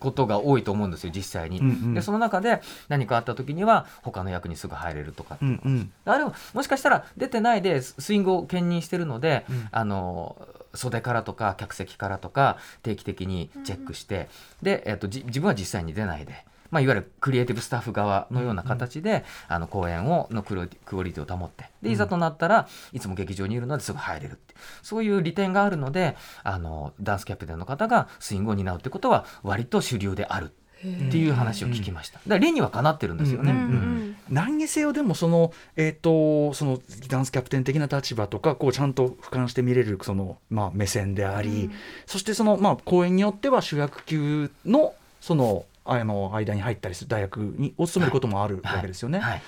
[0.06, 1.94] ことが多いと思うんですよ実際に、うんうん。
[1.96, 5.92] でその中で何かあった時には他の役にすぐ入れるとか、うんうん。
[6.06, 9.68] あるいはもしかしたら出てないでススイングを兼任してるので、うん。
[9.72, 10.38] あの
[10.76, 14.28] 袖からとか客席からとか定期的にチェックして、
[14.62, 20.64] で、えっとじ自分は実際に出ないで、まあ、いわゆるクリエイティブスタッフ側のような形で、あの公演をのクオ
[21.04, 30.52] リティを保ってでいざとなったらいつも劇場にいるのですぐ入れるってそういう利点があるのであのダンスキャプテンの方がスイングを担うってことは割と主流である
[30.82, 32.20] っていう話を聞きました。
[32.20, 33.52] だから理にはかなってるんですよね。
[33.52, 34.16] うんうんうん。
[34.30, 41.72] 何にせよでもその,、えー、とそのダンスキャプテン的な立場とかこうちゃんと俯瞰して見れるその、まあ、目線であり、
[42.06, 49.20] そしてその、まあ、公演によっては主役級のそのあの間に入ったりする大学にを務めることもあるわけですよね。
[49.20, 49.42] はい。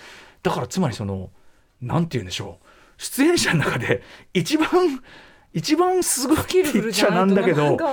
[0.43, 1.31] だからつまりその
[1.81, 2.65] なんて言うんでしょう。
[2.97, 4.67] 出演者の中で一番
[5.53, 7.77] 一番すごいって言っちゃなんだけど。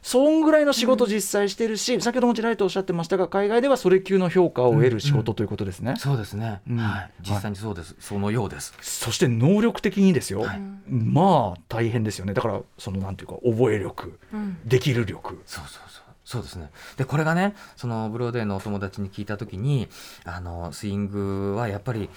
[0.00, 6.76] そんぐらいの仕事実際してるし、先ほどもちらりとおっしゃってましたが海外ではそれ級の評価を得る仕事ということですね、そうですね、うん。
[6.78, 8.74] はい、実際にそうです、そのようです。
[8.80, 10.60] そして能力的にですよ、はい。
[10.88, 12.32] まあ大変ですよね。
[12.32, 14.12] だからそのなんていうか覚え力、
[14.64, 15.34] できる力。
[15.44, 15.87] そうそう
[16.28, 16.42] そう。
[16.42, 16.70] ですね。
[16.98, 19.88] で、これがね、そのブロードウェイのお友達に聞いたときに、
[20.24, 22.10] あの、スイングはやっぱり、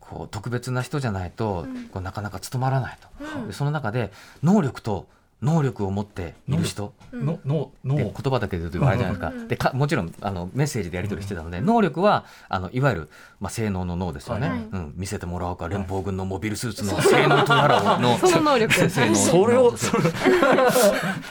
[0.00, 2.98] こう、特別な人じゃないと、こうなかなか務まらない
[3.38, 3.46] と。
[3.46, 4.12] でその中で、
[4.42, 5.06] 能力と
[5.42, 7.96] 能力を持っている人、ののの。
[7.96, 13.08] で言葉だけで言うとあれじゃないですか,、でかもちろんあのメッセージでやり取りしてたので、能力はあのいわゆる、
[13.40, 14.58] まあ、性能の能ですよね、はい。
[14.58, 18.74] うん、見せてもらおうか連邦軍のモビルスーツの性能とやらをの その能力。
[18.88, 19.74] 性能それを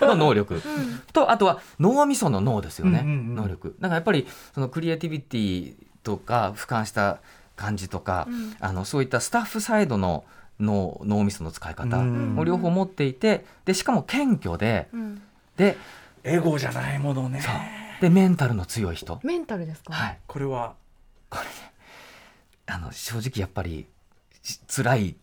[0.02, 0.62] の能力、
[1.12, 3.76] とあとは脳みその脳ですよね、うんうんうん能力。
[3.80, 7.20] だからやっぱりそのクリエイティビティとか俯瞰した
[7.56, 8.28] 感じとか、
[8.60, 10.24] あのそういったスタッフサイドの
[10.60, 12.40] 脳脳みその使い方うん。
[12.40, 14.88] を両方持っていてでしかも謙虚で、
[15.58, 15.78] で
[16.24, 17.42] エゴじゃないものね。
[17.42, 17.54] そう。
[18.02, 20.74] でメンタルの強い人、メンタルですか、はい、これは？
[22.66, 23.88] あの正直やっぱり
[24.42, 25.16] し辛い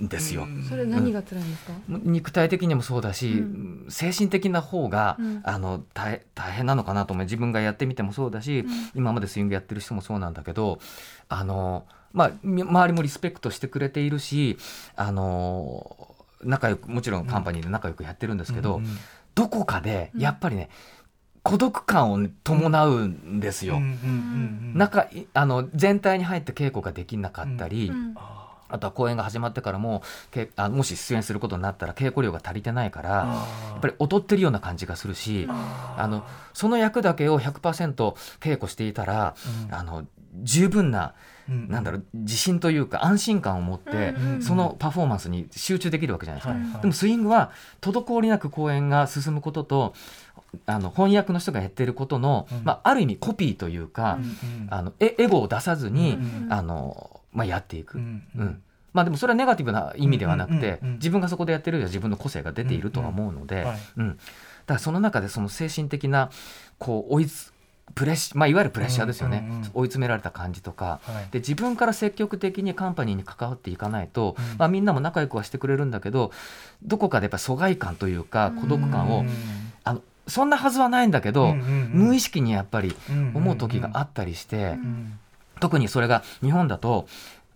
[0.00, 0.46] んですよ。
[0.68, 3.86] それ何が辛いんですか、肉体的にもそうだし、うん。
[3.88, 5.40] 精神的な方が、うん。
[5.44, 7.24] あの大大変なのかなと思う。
[7.24, 10.78] 自分がやってみてもそうだし、今までスイングやってる人もそうなんだけど
[11.28, 14.56] あの、まあ、み周りもリスペクトしてくれているし
[14.96, 18.98] あの仲良くもちろんカンパニーで仲良くやってるんですけど、うんうん
[19.38, 20.68] どこかでやっぱりね、
[21.44, 23.76] 孤独感を伴うんですよ。
[23.76, 28.14] うんうんうんうん中いあの全体に入って稽古ができなかったり、うん。
[28.70, 37.94] あとは公演が始まってからもけあもし出演することになったら稽古量が足りてないからやっぱり劣ってるような感じがするしあのその役だけを100%
[38.40, 39.36] 稽古していたら、
[39.70, 40.04] あの
[40.42, 46.54] 十分な、うんなんだろう自信というか安心感を持って、うんそのパフォーマンスに集中できるわけじゃないですか。
[46.54, 46.80] はいはい。
[46.82, 49.94] でもスイングは滞りなく公演が進むことと
[50.66, 52.64] あの翻訳の人がやってることの、うん。
[52.64, 57.96] まあ、ある意味コピーというか、うんあのエエゴを出さずに、うんあのまあ、やっていく。
[57.96, 58.62] うんうん。
[58.92, 60.94] まあ、でもそれはネガティブな意味ではなくて、うんうんうんうん。
[60.94, 64.08] 自分がそこでやってるよりは自分の個性が出ているとは思うので、うん。
[64.08, 66.30] だからその中でその精神的な
[66.78, 67.52] こう追いつ
[67.94, 69.70] プレッシまあ、いわゆるプレッシャーですよね、うんうんうん。
[69.74, 71.28] 追い詰められた感じとか、はい。
[71.30, 74.58] で自分から積極的にカンパニーに関わっていかないと、うん。
[74.58, 76.32] まあ、みんなも仲良くはしてくれるんだけど
[76.82, 79.28] どこかでやっぱ疎外感というか孤独感を、うん
[79.84, 81.90] あのそんなはずはないんだけど、うんうんうん。
[82.08, 82.94] 無意識にやっぱり
[83.32, 84.56] 思う時があったりして。
[84.56, 85.18] うん。
[85.60, 87.08] 特にそれが日本だと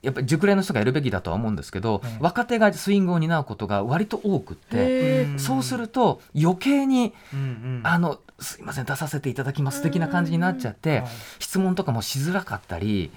[0.03, 2.25] やっぱり熟練の人がやるべきだとは思うんですけど、うん。
[2.25, 7.81] 若手がスイングを担うことが割と多くって、そうすると余計にうんうん。
[7.85, 11.09] あのすいません出させていただきます的な感じになっちゃって、はい。
[11.39, 13.13] 質問とかもしづらかったり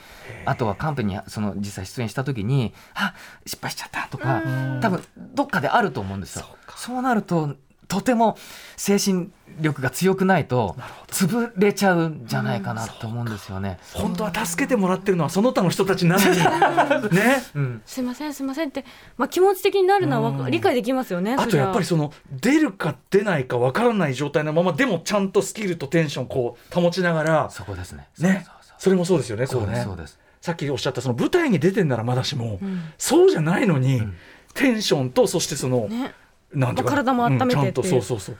[0.45, 4.80] あとはカンペにその実際出演した時に「あ失敗しちゃった」とかうん。
[4.82, 6.45] 多分どっかであると思うんですよ。
[6.76, 7.56] そうなると
[7.88, 8.38] とても
[8.78, 10.76] 精神力が強くないと
[11.08, 13.80] 潰れちゃうんじゃないかなと思うんですよね。
[13.93, 17.10] 本当は助けてもらってるのはその他の人たちなのに。
[17.15, 17.43] ね。
[17.56, 17.82] うん。
[17.86, 18.86] すいませんすいませんって、
[19.17, 21.36] まあ、気持ち的になるのは理解できますよね。
[21.38, 27.50] あとやっぱりそその出るか出ないかわからない状態のままでもちゃんとスキルとテンションこう保ちながら。
[27.50, 28.10] そこですね。
[28.19, 28.43] ね。
[28.45, 29.67] そうそうそれもそうですよねそうね。
[29.67, 30.19] そうですそうです。
[30.41, 32.82] さっきおっしゃったその舞台に出てんならまだしも、うん。
[32.98, 34.13] そうじゃないのに、ん。
[34.54, 36.13] テンションとそしてその、うね
[36.56, 37.48] なんていうか体も温めてう。
[37.48, 38.38] んちゃんとそうそうそう。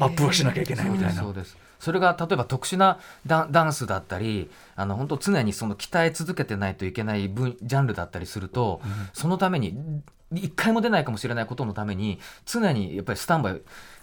[0.00, 1.22] アップはしなきゃいけないみたいな。
[1.22, 1.56] そうです。
[1.78, 8.80] それが例えば特殊なダンダンスだったりあの本当常にその鍛え続けてないといけない分ジャンルだったりすると、
[9.12, 13.60] そのために一回も出ないかもしれないことのために常にやっぱりスタンバイ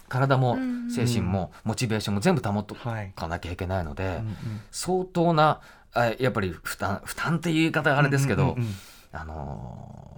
[0.08, 0.74] 体もうん。
[0.90, 4.36] 精神もモチベーションも全部保っとはいかなきゃいけないので、うんうん
[4.70, 5.60] 相当な
[5.94, 8.74] あやっぱり負担負担っていう言い方はあれですけど、うんうんうん
[9.12, 10.13] あの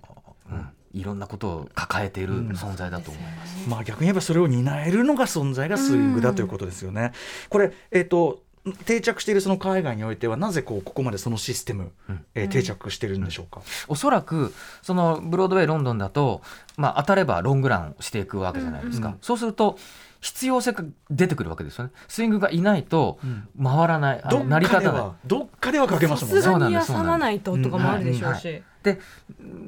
[0.99, 3.69] いろんなことを抱えている存在だと思います。
[3.69, 7.13] まあ逆に言えばそれを担えるのが存在がスイングだということですよね。
[7.51, 8.41] これ、えっと
[8.85, 12.25] 定着しているその海外においてはなぜこうここまでそのシステム、うん。
[12.35, 13.61] えー定着してるんでしょうか？
[13.87, 16.43] おそらくそのブロードウェイロンドンだと、
[16.77, 19.79] まあ、当たればロングランをしていくわけじゃないですか、うんうんそうすると
[20.21, 21.91] 必要性が出てくるわけですよね。
[22.09, 23.47] スイングがいないとうん。
[23.63, 25.09] 回らない、あどの成りっかで立たない。
[25.09, 26.43] はどっかではかけますもんね。
[26.43, 26.93] さすがにそうなんです。
[26.93, 28.37] 休まないととかもあるでしょううん。
[28.39, 28.63] し。
[28.87, 29.01] で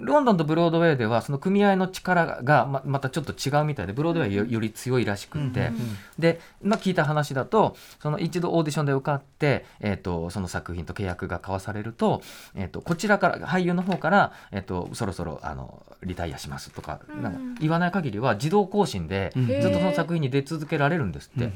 [0.00, 5.72] ロンドンとブロードウェイではその組合の力がままたちょっと違うみたいでブロードウェイはよより強いらしくって、
[6.20, 12.22] で、まあ、聞いた話だとその一度オーディションで受かって、えー、とその作品と契約が交わされると,、
[12.54, 19.46] えー、とこちらから俳優の方から、えー、とそろそろあのリタイアしますとか,、なんか言わない限りは自動更新でうん。
[19.46, 21.52] ずっとその作品に出続けられるんですって、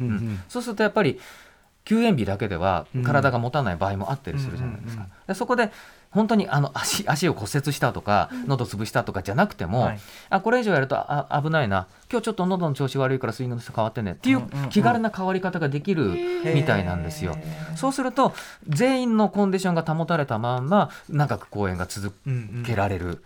[0.49, 1.21] そうするとやっぱり
[1.85, 3.03] 休園日だけではうん。
[3.03, 5.07] 体が持たない場合もあったりするじゃないですか。
[5.27, 5.71] でそこで
[6.13, 10.01] 本当にあの足足を骨折したとか喉潰したとかじゃなくても、はい。
[10.31, 11.89] あこれ以上やるとあ危ないな。
[12.11, 14.13] 今日ちょっと喉の調子悪いからスイングの人変わってね。
[14.13, 14.45] っていううん。
[14.45, 17.37] うんうん気軽な変わり方ができるみたいなんですよ。
[17.77, 18.33] そうすると
[18.69, 22.15] 全員のコンディションが保たれたまんま長く公演が続
[22.65, 23.07] けられる。
[23.07, 23.23] うん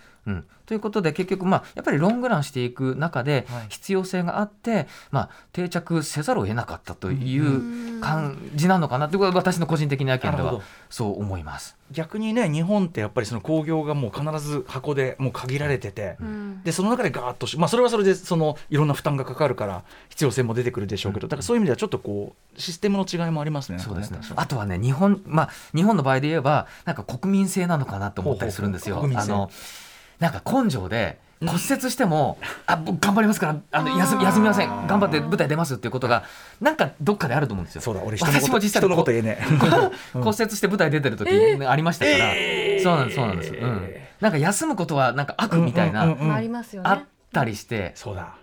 [0.66, 3.66] ということで結局まあやっぱりロングランしていく中ではい。
[3.68, 10.60] 必要性があって、まあ、定着せざるを得なかったという感じなのかなということは私の個人的な意見では
[10.90, 11.76] そう思います。
[11.92, 16.62] 逆にね日本ってやっぱりその興行がもう必ず箱でもう限られてて、うん。
[16.64, 23.78] でその中でガーッとしまあそれはそれでそのいろんな負担がかかるから必要性も出てくるでしょうけど、だからそういう意味ではちょっとこうシステムの違いもありますね。
[23.78, 24.18] そうですね。
[24.34, 28.96] あとはね日本まあ日本の場合で言えばなんか国民性なのかなと思ったりするんですよ。
[28.96, 29.50] ほうほうあの
[30.18, 34.86] なんか根性で骨折しても、あ僕頑張りますからあの休み休みません。
[34.86, 36.24] 頑張って舞台出ますっていうことが
[36.60, 37.82] なんかどっかであると思うんですよ。
[37.82, 39.44] そうだ俺人のこと私も実際人のこと言えねえ。
[40.14, 41.30] 骨折して舞台出てる時、
[41.66, 42.18] ありましたから、
[42.82, 46.02] そうなんですそうなんです、うん、なんか休むことはなんか悪みたいな。
[46.84, 47.02] あっ
[47.32, 47.92] たりして。
[47.94, 48.36] そうだ。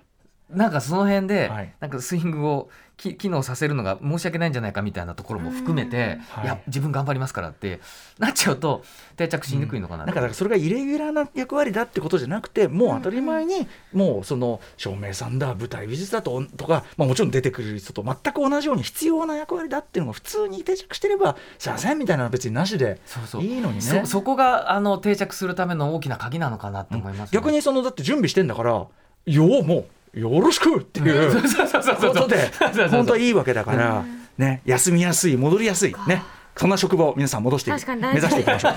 [0.49, 1.73] なんかその辺で、はい。
[1.79, 6.45] なんかスイングをき機能させるのが申し訳ないんじゃないかみたいなところも含めて、はい。
[6.45, 7.79] い、や自分頑張りますからって
[8.19, 8.84] なっちゃうと
[9.17, 22.99] 定着しにくいのかな,、なんかだからそれがイレギュラーな役割だってことじゃなくてもう当たり前にもうその照明さんだ舞台美術だととか、まあ、もちろん出てくる人と全く同じように必要な役割だっていうのが普通に定着してればすいませんみたいなのは別になしで
[23.41, 23.82] いいのにね。
[23.82, 27.36] そそこがあの定着するための大きな鍵なのかなと思います、ね。
[27.36, 28.89] 逆にそのだって準備してんだからよ
[29.25, 31.41] うもうよろしくっていう。
[31.41, 32.52] ことで
[32.89, 34.06] 本当はいいわけだから、
[34.38, 35.95] ね、休みやすい戻りやすい。
[36.08, 36.23] ね。
[36.56, 37.78] そんな職場を皆さん戻して目
[38.15, 38.73] 指していきましょう。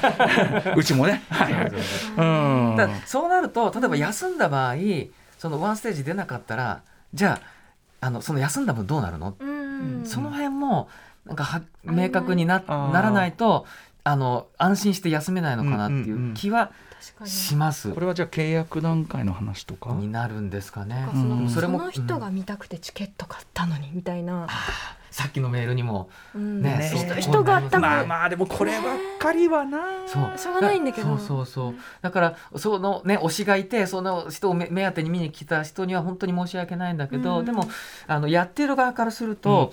[0.80, 1.22] うちもね。
[1.28, 2.86] はい。
[2.86, 3.00] うん。
[3.04, 4.76] そうなると例えば休んだ場合
[5.38, 6.80] そのワンステージ出なかったら
[7.12, 7.40] じゃ
[8.00, 9.56] ああのその休んだ分どうなるの、うん
[10.04, 10.88] その辺も
[11.26, 13.66] なんかは明確になならないと
[14.04, 16.85] あの安心して休めないのかなっていう気は確かに
[17.24, 17.92] します。
[17.92, 19.92] これはじゃあ契約段階の話とか？
[19.92, 21.06] になるんですかね。
[21.12, 21.48] そのうん。
[21.48, 24.46] そそれもの人が見たくてチケット買ったのにみたいな、
[25.16, 26.60] さっきのメールにもうん。
[26.60, 29.78] ね人人が多分、まあまあでもこればっかりはな。
[30.06, 30.38] そう。
[30.38, 31.08] しょうがないんだけど。
[31.08, 31.74] そうそうそう。
[32.02, 37.44] だからそのね推しがいてその人を目目当てに見に来た人には本当に申し訳ないんだけど、うん。
[37.46, 37.66] でも
[38.06, 39.72] あのやってる側からすると、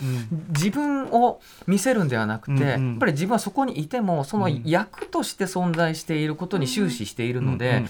[0.57, 4.61] 自分を見せるんではなくて、やっぱり自分はそこにいてもそのうん。
[4.63, 7.89] 役として存在していることに終始しているので、うんうん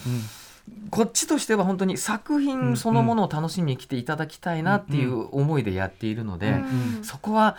[0.90, 7.56] こっちとしては本当に作品そのものを楽しみに来ていただきたいなっていう思いでやっているので、うんそこは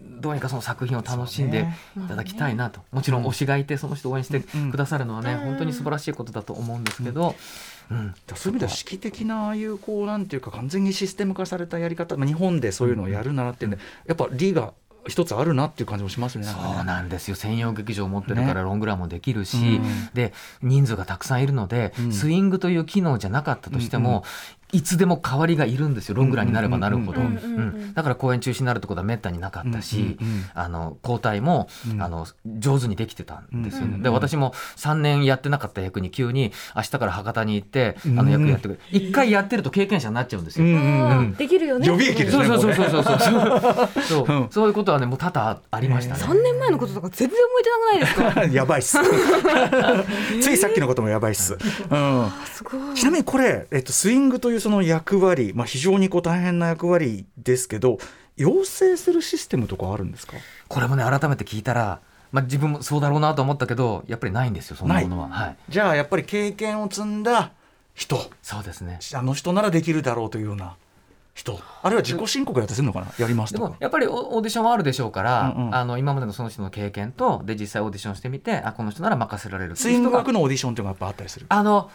[0.00, 5.38] どうにかその作品を楽しんでいただきたいなと、もちろん推しがいてその人を応援してくださるのはね、うん。
[5.40, 7.34] 本当に素晴らしいことだと思うんですけど、
[7.90, 8.14] うん。
[8.34, 14.72] そういう意味では式的なああいうこうなんていうか完全にシステム化されたやり方、まあ、日本でそういうのをやるならっていうんでやっぱリーが
[15.08, 16.44] 一つあるなっていう感じもしますね。
[16.44, 17.36] そうなんですよ。
[17.36, 18.62] 専用劇場を持ってるからね。
[18.62, 20.10] ロングランもできるし、うん。
[20.14, 20.32] で
[20.62, 22.12] 人数がたくさんいるので、うん。
[22.12, 24.24] スイングという機能じゃなかったとしても、
[24.72, 26.14] いつでも代わりがいるんですよ。
[26.14, 27.20] ロングランになればなるほど、
[27.94, 30.44] だから公演中止になるってことはめったになかったし、うんうんうん。
[30.54, 40.66] あの交代も、うんあの上手にできてたんですよね、うんうんで私も3年やってなかった役に急に明日から博多に行ってあうんの役やってくれ一回やってると経験者になっちゃうんですよ。
[41.36, 41.86] できるよね。
[41.86, 44.26] 予備役ですねそうそうそうもそうそう。
[44.26, 44.48] そう。
[44.50, 46.22] そういうことはねもう多々ありましたね。
[46.22, 48.54] 3年前のこととか全然覚えてなくないですか？
[48.54, 48.98] やばいっす。
[50.40, 51.58] ついさっきのこともやばいっす、うん、
[52.52, 52.94] すごい。
[52.94, 57.98] ちなみにこれ、えっと、スイングというその役割、まあ、非常にこう大変な役割ですけど
[58.36, 60.34] 養成するシステムとかあるんですか？
[60.68, 62.00] これもね改めて聞いたら、
[62.32, 65.28] まあ、自分もそうだろうなと思ったけどやっぱりないんですよそんなものは。
[65.28, 67.52] はい、じゃあやっぱり経験を積んだ
[67.94, 68.30] 人。
[68.42, 69.00] そうですね。
[69.14, 70.76] あの人ならできるだろうというような
[71.34, 71.58] 人。
[71.82, 73.06] あるいは自己申告やってするのかな？
[73.18, 75.74] やりますでとかもやっぱりオオーディションはあるでしょうから、うんうん。
[75.74, 81.46] あの今までのその人の経験とで実際オーディションしてみてあこの人なら任せられるってスイングいう人が学のオーディションっていうのがやっぱあったりする？
[81.48, 81.90] あの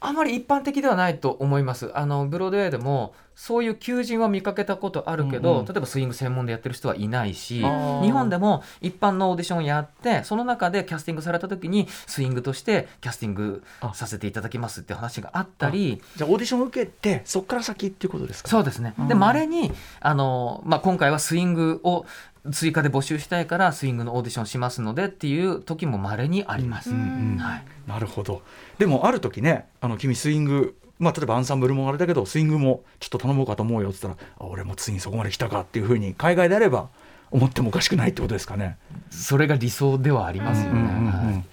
[0.00, 1.90] あまり一般的ではないと思います。
[1.94, 5.64] あのブロードウェイでもそういう求人は見かけたことあるけど、うんうん。
[5.66, 7.64] 例えばスイング専門でやってる人はいないし日
[8.10, 13.62] 本でも一般のオーディションやってその中でキャスティングされた時にスイングとしてキャスティング
[13.94, 18.48] させていただきますって話があったりじゃあオーディションを受けてそこから先っていうことですか？
[18.48, 18.94] そうですね。
[18.98, 19.18] で、うん。
[19.20, 22.06] 稀に、あの、まあ、今回はスイングを
[22.50, 26.90] 追加で募集したいから、スイングのオーディションしますのでっていう時も稀にあります。
[26.90, 27.00] うんう
[27.36, 27.64] んはい。
[27.86, 28.42] なるほど
[28.78, 36.88] でもある時ねあの君スイングまあ、例えばアンサンブルもあれだけどスイングもちょっと頼もうかと思うよって言ったらあ俺もついにそこまで来たかっていうふうに海外であれば
[37.30, 38.78] 思ってもおかしくないってことですかね。
[39.10, 41.44] それが理想ではありますよね。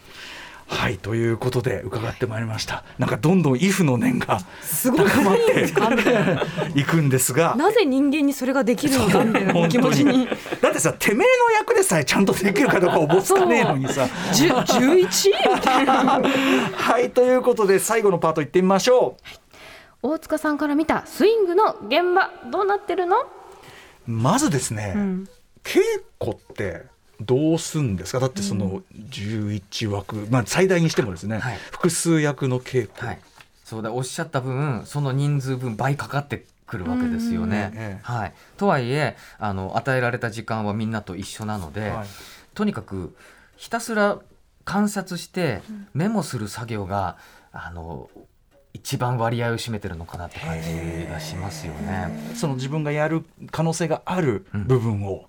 [0.67, 2.83] はいはいということで伺ってまいりました。
[2.99, 5.09] なんかどんどんイフの念がすごい。
[5.09, 5.69] 高まって
[6.79, 10.27] いくんですがなぜ人間にそれができるのかみたいな 気持ちに。
[10.61, 14.07] だってさてめえの役でさえちゃんとできるかどうかおぼつかねえのにさ。
[14.33, 16.21] じゅ11みたいな
[16.73, 19.17] はいということで最後のパートいってみましょ
[20.01, 23.27] 大塚さんから見たスイングの現場どうなってるの、う
[24.07, 25.29] まずですね、うん。
[25.63, 25.79] 稽
[26.19, 26.83] 古って
[27.25, 28.19] どうすんですか？
[28.19, 33.19] だってその11枠、まあ、最大にしてもですね、はい複数役の稽古、はい。
[33.63, 37.99] そうだ、おっしゃった分、その人数分倍かかってくるわけですよね。
[38.03, 38.33] はい。
[38.57, 42.07] とはいえ、あの、与えられた時間はみんなと一緒なので、はい
[42.53, 43.13] とにかく
[43.57, 44.19] ひたすら
[44.63, 45.61] 観察して
[45.93, 47.17] メモする作業が、
[47.51, 48.09] あの
[48.73, 52.33] 一番割合を占めてるのかなって感じがしますよね。
[52.35, 55.25] その自分がやる可能性がある部分を、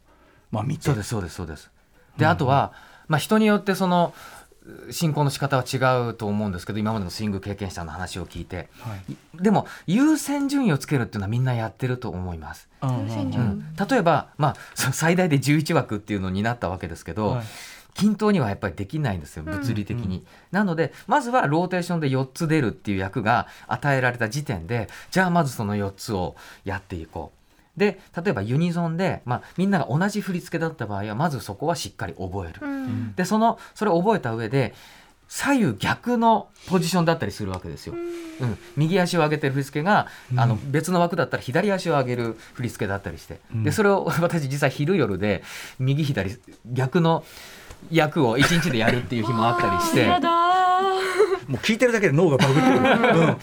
[0.51, 1.71] まあ、見てそうですそうですそうです。
[2.18, 2.72] で、あとは、
[3.09, 4.14] まあ、人によってその
[4.90, 5.76] 進行の仕方は違
[6.09, 9.42] うと思うんですけど今までのスイング経験者の話を聞いて、はい。
[9.42, 12.68] でも優先順位をつけるっていうのはみんなやってると思います。
[12.83, 12.88] うん。
[12.88, 13.76] うんうんうん。
[13.88, 17.44] 例えば、まあ、そ最大で11枠っていうのになったわけですけど、はい。
[17.96, 27.36] 均等にはやっぱりできないんですよ物理的に、なのでまずはローテーションで4つ出るっていう役が与えられた時点でじゃあまずその4つをやっていこう
[27.77, 33.15] で例えばユニゾンで、まあ、みんなが同じ振り付けだった場合はまずそこはしっかり覚える、うん。
[33.15, 34.75] でそのそれを覚えた上で
[35.29, 37.95] 左右逆のポジションだったりするわけですよ。
[37.95, 43.65] うん、右足を上げてる振り付けが、あの別の枠だったら左足を上げる振り付けだったりして、うん。
[43.65, 45.42] でそれを 私実際昼夜で
[45.79, 47.25] 右左逆の
[47.90, 50.07] 役を一日でやるっていう日もあったりして。
[51.48, 52.77] もう聞いてるだけで脳がバグってる、
[53.23, 53.37] うん。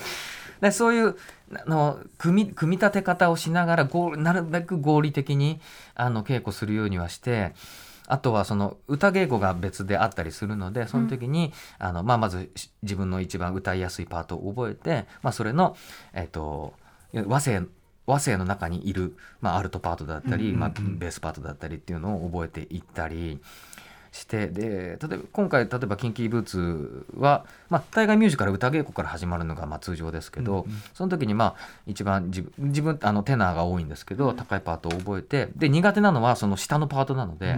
[0.62, 1.16] でそういう
[1.56, 5.60] あの組み組み立て方をしながら合なるべく合理的に
[5.95, 7.54] あの稽古するようにはして
[8.08, 15.78] あとはその歌稽古が別であったりするのでその時に、あのまあ、まずし自分の一番歌いやすいパートを覚えて、まあ、それの、
[16.14, 16.74] えっと
[17.28, 17.64] 和声
[18.06, 20.60] 和声の中にいる、まあ、アルトパートだったり、うんうんうん。
[20.60, 23.39] まあ、ベースパートだったりっていうのを覚えていったり
[24.14, 31.55] してで例えば今回例えば「キンキーブーツは」まあ、大概ミュージカル歌稽古から始まるのがまあ通常ですけど、その時にまあ
[31.88, 37.57] 一番自分自分あのテナーが多いんですけど、高いパートを覚えてで苦手なのはその下のパートなので、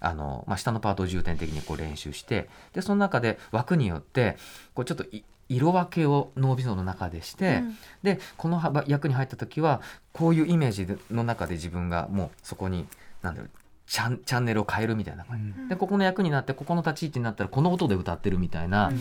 [0.00, 4.38] あのまあ、下のパートを重点的にこう練習してでその中で枠によって
[4.74, 7.76] こうちょっとい色分けを脳みその中でして、うん。
[8.02, 9.82] でこの幅役に入った時は
[10.14, 12.86] こういうイメージでの中で自分がもうそこに
[13.20, 13.50] なんだろう
[13.90, 18.92] チャンチャンネルを変えるみたいな感じ、でここの役になってここの立ち位置になったらこの音で歌ってるみたいな、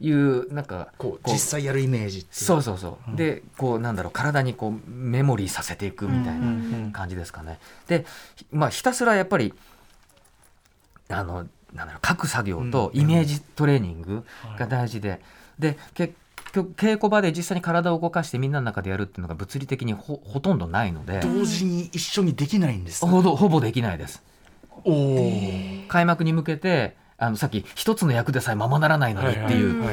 [0.00, 2.34] いうなんかこう実際やるイメージっていう。
[2.44, 7.58] そうそうそう、でこうなんだろう体にこうメモリーさせていくみたいうんうんな感じですかね。
[7.88, 9.52] でひまあひたすらやっぱり
[11.08, 14.24] あのなんだろう書く作業とイメージトレーニング
[14.56, 15.20] が大事で、
[15.58, 16.14] で結
[16.52, 21.18] 局稽古場で実際に体を動かしてみんなの中でやるっていうのが物理的にほほとんどないので。
[21.18, 24.22] 同時に一緒にできないんですほぼほぼできないです。
[24.90, 29.84] おお開幕に向けてあのさっき一つの役でさえままならないのにっていう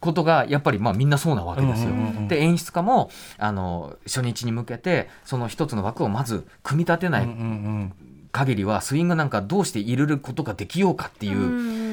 [0.00, 1.90] ことがやっぱりまあみんなそうなわけですよ。
[2.28, 7.28] で演出家もあの初日に向けてその一つの枠をまず組み立てない
[8.32, 11.44] 限りはスイングなんかどうして入れることができようかっていうう
[11.84, 11.87] ん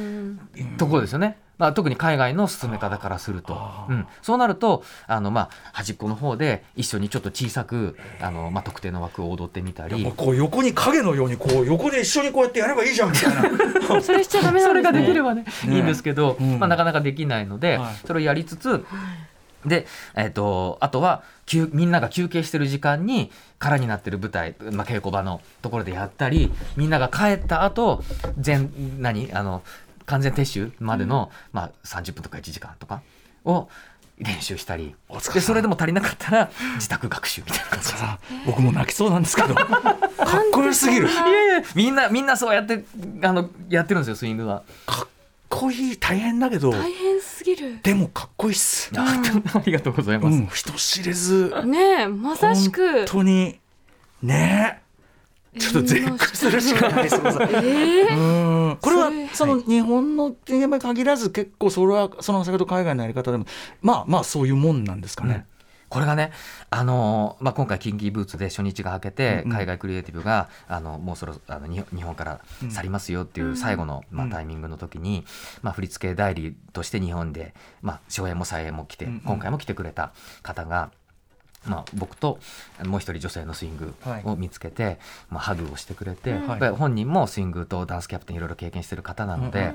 [0.77, 1.37] ところですよね。
[1.57, 3.57] まあ、特に海外の進め方からすると、
[3.87, 10.03] うん、そうなるとあの、まあ、端っこの方で一緒にちょっと小さくあの、まあ、特定の枠を踊ってみたり。
[10.17, 14.01] こう横に影のようにこう横で一緒にこうやってやればいいじゃんみたいな。
[14.01, 14.83] それしちゃダメなんですね。
[14.83, 15.45] それができればね。
[15.65, 16.59] いいんですけど、うん。
[16.59, 17.95] まあ、なかなかできないので、はい。
[18.05, 18.85] それをやりつつ
[19.65, 28.03] で、えっとあとは休みんなが休憩してる時間に空になってる舞台、まあ、稽古場のところでやったりみんなが帰った後
[28.37, 29.63] 全何あの
[30.05, 33.01] 完全撤収までの、まあ、30分とか1時間とか
[33.43, 33.69] を
[34.17, 34.95] 練習したり
[35.33, 37.91] でそれでも足りなかったら自宅学習みたいな感じ。
[37.91, 39.53] でさ僕も泣きそうなんですけど。
[39.55, 39.65] かっ
[40.53, 41.09] こよすぎる。
[41.09, 42.85] いやいやみんなみんなそうやって
[43.21, 44.63] あのやってるんですよスイングは。
[44.85, 45.07] かっ
[45.49, 45.97] こいい。
[45.97, 46.71] 大変だけど。
[46.71, 47.79] 大変すぎる。
[47.83, 48.89] でもかっこいいっす。
[48.95, 49.01] あ
[49.53, 50.33] ありがとうございます。
[50.33, 50.47] うん。
[50.47, 51.53] 人知れず。
[51.65, 52.99] ねえ、まさしく。
[52.99, 53.59] 本当に。
[54.21, 54.81] ね
[55.59, 58.19] ちょっと絶句するしかないそのさええう
[58.71, 58.77] ん。
[58.81, 63.45] これはその日本の現場に限らず結構それはその先ほど海外のやり方でも
[63.81, 65.45] まあまあそういうもんなんですかね。
[65.87, 66.31] これがね、
[66.71, 69.55] あのーまあ、今回、キンキーブーツで初日が明けて、うんうん。
[69.55, 74.31] 海外クリエイティブがあのもうそろあの日本から去りますよっていう最後の、まあ、うん。
[74.31, 75.25] タイミングの時に、
[75.61, 79.19] まあ、振付代理として日本で、まあ、初演も再演も来て、うんうん。
[79.21, 80.91] 今回も来てくれた方が。
[81.65, 82.39] まあ、僕と
[82.83, 83.93] もう一人女性のスイング
[84.23, 84.99] を見つけて、
[85.29, 86.33] まあ、ハグをしてくれて、
[86.77, 89.73] 本人もスイングとダンスキャプテンいろいろ経験してる方なので、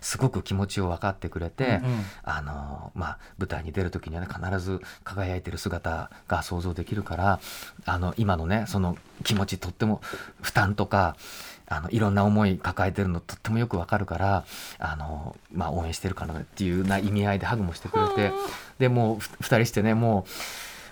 [0.00, 2.04] すごく気持ちを分かってくれて、うんうん。
[2.22, 7.40] あのまあ、舞台に出る時にはね必ず輝いてる姿が想像できるから
[7.84, 10.00] あの今のねその気持ちとっても
[10.42, 11.16] 負担とか
[11.66, 14.44] あのいろんな思い抱えてるのとってもよくわかるから
[14.78, 18.32] あの、まあ、応援してるかなっていうな意味合いでハグもしてくれて
[18.78, 20.30] でもうふ二人してねもう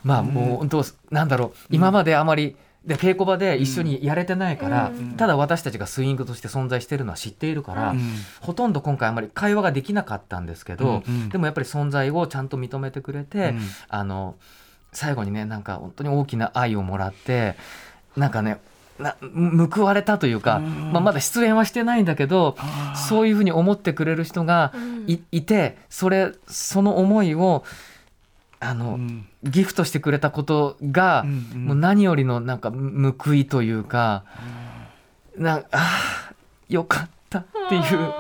[0.07, 1.59] まあもう本当なんだろう。
[1.71, 2.55] 今まであまり
[2.85, 5.17] で稽古場で一緒にやれてないから、うん。
[5.17, 8.01] ただ私たちがスイングとして存在してるのは知っているから、うん。
[8.41, 11.29] ほとんど今回あまり会話ができなかったんですけど、うんうん。
[11.29, 13.61] でもやっぱり存在をちゃんと認めてくれて、うん。
[13.89, 14.37] あの
[14.93, 17.57] 最後にねなんか本当に大きな愛をもらって
[18.17, 18.61] なんかね
[19.01, 19.17] な
[19.75, 20.93] 報われたというか、うん。
[20.93, 22.57] まあ、まだ出演はしてないんだけど
[23.09, 25.05] そういうふうに思ってくれる人がうん。
[25.09, 27.65] い,、いてそれその思いを
[28.67, 29.29] あの、うん。
[29.45, 31.64] ギフトしてくれたことが、うんうん。
[31.67, 34.25] もう何よりのなんか報いというか、
[35.37, 38.14] なんあーよかったっていう。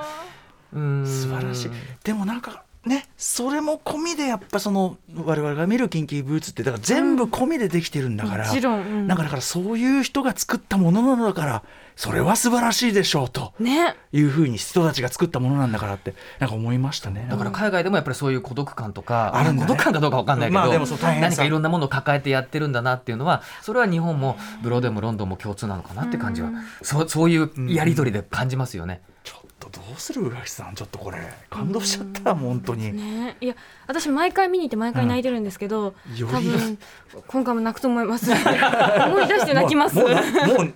[0.74, 1.06] うん。
[1.06, 1.70] 素晴らしい。
[2.04, 8.80] でもなんかねそれも込みでやっぱその我々が見るキンキーブーツってだから全部込みでできてるんだから、もちろん。
[8.80, 11.62] うんなんかだからそういう人が作ったものなのだから
[11.96, 13.96] それは素晴らしいでしょうとね。
[14.12, 17.26] いうふうに人たちが作ったものなんだからってなんか思いましたね。
[17.30, 26.50] だから海外でもやっぱりそういう孤独感とか、あるんだね孤独感かどうかわかんないけど、まあでもそう大変さ何かいろんなものを抱えてやってるんだなっていうのはそれは日本もブロードウェイもロンドンも共通なのかなって感じは、
[26.82, 29.00] そうそういうやり取りで感じますよね。
[29.06, 29.15] ちょっ
[29.58, 31.18] とどうする宇垣さんちょっとこれ。
[31.50, 32.92] 感動しちゃったもう本当に。
[32.92, 33.54] ね、いや
[33.86, 36.78] 私毎回見に行って毎回泣いてるんですけど、うんより多分
[37.26, 38.30] 今回も泣くと思います。
[38.32, 39.96] 思い出して泣きます。
[39.96, 40.22] もうもうも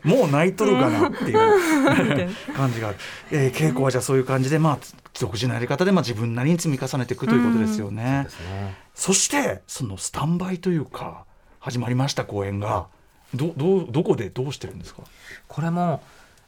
[0.04, 1.34] うもう泣いとるかなっていう
[2.56, 2.98] 感じがある、
[3.30, 4.78] えー稽古はじゃあそういう感じでまあ
[5.20, 8.22] 独自のやり方でまあ自分なりに積み重ねていくということですよね。
[8.24, 8.74] ですね。
[8.94, 11.24] そしてそのスタンバイというか
[11.58, 12.86] 始まりました公演が
[13.34, 15.02] どどうどこでどうしてるんですか？
[15.48, 16.02] これも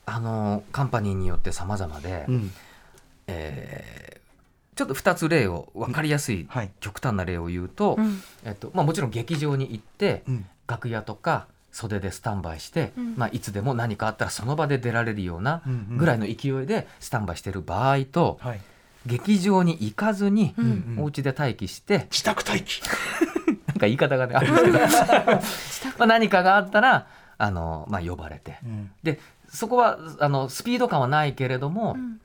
[0.07, 2.51] あのカンパニーによって様々で、うん。
[3.27, 4.23] えー
[4.75, 6.71] ちょっと2つ例を分かりやすいはい。
[6.81, 8.23] 極端な例を言うと、うん。
[8.43, 10.47] えっとまあ、もちろん劇場に行って、うん。
[10.67, 13.15] 楽屋とか袖でスタンバイして、うん。
[13.19, 15.97] まあ、いつでも何かあったらその場で出られるようなうんうん。
[15.99, 18.61] ぐらいの勢いでスタンバイしてる場合と、はい。
[19.05, 20.97] 劇場に行かずに、うん。
[21.01, 22.81] お家で待機して自宅待機。
[23.69, 25.33] なんか言い方がねあるんですけど。
[25.99, 28.57] まあ何かがあったらあの、まあ、呼ばれて。
[28.65, 28.91] うん。
[29.03, 29.21] で
[29.53, 32.21] そこはあのスピード感はないけれども、うん。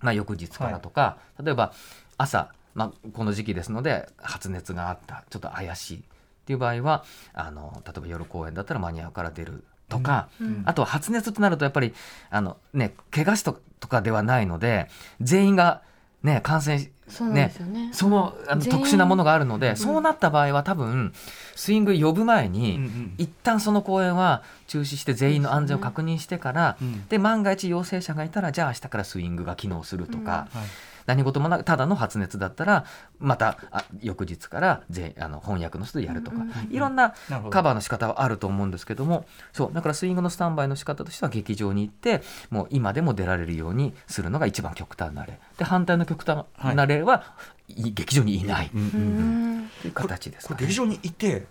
[0.00, 1.72] まあ、翌日からとか、例えば
[2.18, 6.00] 朝、まあ、この時期ですので発熱があったちょっと怪しいっ
[6.44, 7.04] ていう場合は
[7.34, 10.62] あの例えば夜公演だったら間に合うから出るとか、うん。
[10.66, 11.94] あとは発熱となるとやっぱり
[12.30, 14.88] あの、ね、怪我しととかではないので
[15.20, 15.82] 全員が、
[16.22, 17.90] ね、感染しそうなんですよね。
[17.92, 19.76] そのあの特殊なものがあるので、ん。
[19.76, 21.12] そうなった場合は多分
[21.54, 23.14] スイング呼ぶ前に、うんうん。
[23.18, 27.06] 一旦その公演は中止して全員の安全を確認してから、うん。
[27.08, 30.66] で万が一陽性者がいたらじゃあ明日からスイングが機能するとか、はい
[31.06, 32.84] 何事もなくただの発熱だったら
[33.18, 37.50] またあ翌日からぜあの翻訳の人でやるとか、うんうんいろんななるほど。
[37.50, 45.38] カバーの仕方はあると思うんですけどもそうだからスイングのスタンバイの仕方としては劇場に行ってもう今でも出られるようにするのが一番極端な例。
[45.58, 46.44] で反対の極端
[46.74, 47.34] な例は、
[47.68, 48.70] い劇場にいない。
[48.74, 50.56] うんうんという形ですかね。
[50.56, 51.46] これ劇場にいて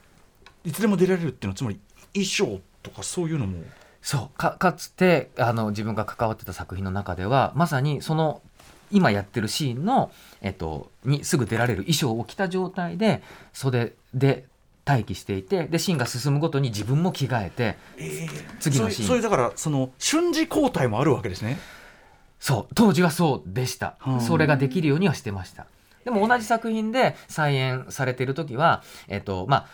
[0.63, 1.79] いつでも出られるっていうのはつまり
[2.13, 3.63] 衣装とかそういうのも。
[4.01, 4.37] そう。
[4.37, 8.41] かかつてあの自分が関わってた作品の中ではまさにその
[8.91, 10.11] 今やってるシーンの、
[10.41, 13.21] えっと、にすぐ出られる衣装を着た状態で
[13.53, 14.45] 袖で
[14.85, 18.29] 待機していてでシーンが進むごとに自分も着替えてええ
[18.59, 19.07] 次のシーン。
[19.07, 21.59] そういうそういうだからその瞬時交代もあるわけですね。
[22.39, 22.73] そう。
[22.73, 24.21] 当時はそうでした、うん。
[24.21, 25.67] それができるようにはしてました。
[26.03, 29.67] でも同じ作品で再演されている時は、えっとまあ、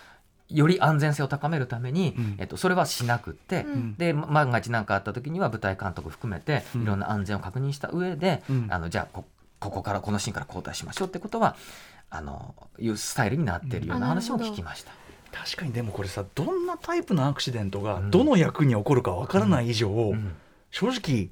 [0.50, 2.36] より安全性を高めるために、うん。
[2.40, 3.96] えっと、それはしなくって、うん。
[3.96, 6.84] でま万が一何かあった時には舞台監督含めてうん。
[6.84, 8.68] いろんな安全を確認した上で、うん。
[8.70, 9.26] あのじゃあこ
[9.60, 11.56] ここからこのシーンから交代しましょうってことは
[12.10, 14.56] あのいうスタイルになっているような話もなるほど。
[14.56, 14.92] 聞きました。
[15.32, 18.12] 確かにでもこれさどんなタイプのアクシデントがうん。
[18.12, 20.36] どの役に起こるかわからない以上、うん。
[20.72, 21.30] 正直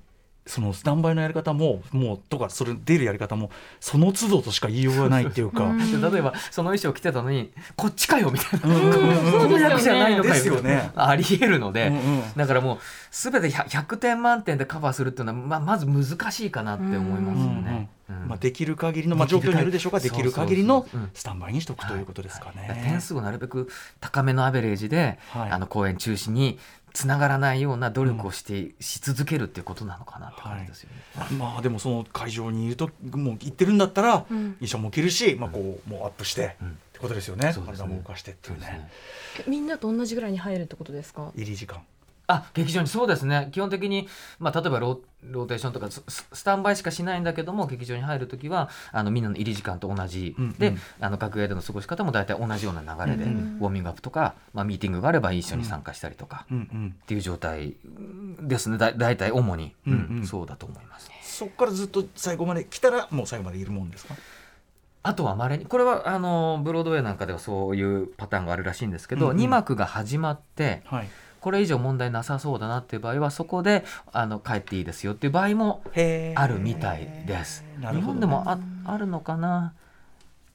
[0.48, 5.74] そのスタンバイのやり方ももうとかそれ出るやり方もその都度としか言いようがないっていうか。
[5.76, 10.92] 例えばその衣装着てたのにこっちかよみたいな、この役じゃないのかよですよね。
[10.96, 12.24] ありえるので、うんうん。
[12.36, 12.78] だからもう
[13.12, 17.90] 全て 100, 100点満点でカバーするっていうのはままず難しいかなって思いますよね。
[17.90, 20.64] うんまあ、できる限りの、まあ、状況によるでしょうかできる限り。
[20.64, 22.68] のスタンバイにしとくということですかね。
[22.70, 22.80] はい。
[22.82, 23.68] 点数をなるべく
[24.00, 25.52] 高めのアベレージで、はい。
[25.52, 26.60] あの公演中止に
[26.96, 31.38] つながらないような努力をして、し続けるっていうことなのかなって感じですよね。
[31.38, 34.54] まあでもその会場にいるともう行ってるんだったらうん。
[34.54, 36.70] 衣装も着るし、まあ、こうもうアップして、うん。
[36.70, 37.48] ってことですよね。
[37.48, 37.54] ね。
[37.54, 38.66] 体も動かしてっていうね。
[38.66, 38.92] ね。
[39.48, 41.32] みんなと同じぐらいに入るってことですか？
[41.36, 41.82] 入り時間
[42.28, 43.50] あ劇場にそうですね。
[43.52, 44.08] 基本的に、
[44.40, 50.54] まあ、例えばローテーションとかスススタンバイしかしないんだけども劇場に入る時はあのみんなの入り時間と同じ、うんうん。
[50.54, 53.58] であの楽屋での過ごし方も大体同じような流れで、うんうん。
[53.60, 56.96] ウォーミングアップとか、まあ、ミーティングがあれば一緒に参加したりとか、うんうん。
[57.02, 57.76] っていう状態
[58.42, 58.78] ですね。
[58.78, 60.26] だ大体主に、うんうん。
[60.26, 61.10] そうだと思います。
[61.22, 64.16] そこからずっと最後まで来たらもう最後までいるもんですか？
[65.04, 69.44] あとはまれにこれはあのブロードウェイなんかではそういうパターンがあるらしいんですけど、うんうん。
[69.44, 71.08] 2幕が始まってはい
[71.46, 75.84] これ以上問題なさそうだなっていう場合はそこであの帰っていいですよっていう場合も
[76.34, 77.64] あるみたいです。
[77.78, 79.76] 日なるほど本でもああるのかな？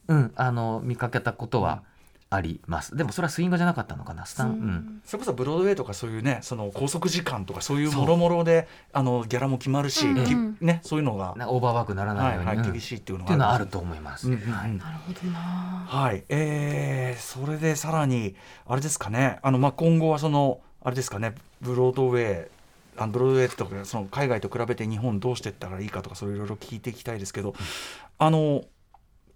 [0.08, 0.32] うん。
[0.34, 1.84] あの見かけたことは
[2.28, 2.96] あります。
[2.96, 4.26] でもそれはスイングじゃなかったのかな？
[4.26, 4.52] スタン、う。
[4.52, 5.02] ん。
[5.04, 10.56] それこそブロードウェイとかそういうねその拘束時間とかそういうもろもろであのギャラも決まるし、うんきうん。
[10.60, 12.72] ねそういうのが、オーバーワークならないように、はいはいうん。
[12.72, 14.26] 厳しいっていうのっていうのはあるとと思います。
[14.26, 14.50] うんうんうん。
[14.50, 14.76] はい。
[14.76, 15.38] なるほどな。
[15.86, 18.34] はい、えーそれでさらに
[18.66, 19.38] あれですかね。
[19.42, 22.48] あの、まあ、今後はそのあれですかねブロードウェイ
[22.96, 27.54] あのブロードウェイとかその海外と比べて日本どうしていったらいいかとかそれいろいろ聞いていきたいですけど、
[28.18, 28.64] あの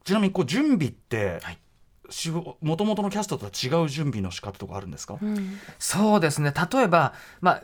[0.05, 1.59] ちなみにこう準備って、はい。
[2.11, 5.59] しもともとのキャストとは違う準備の仕方とかあるんですか、うん。
[5.79, 6.53] そうですね。
[6.73, 7.63] 例えば、まあ、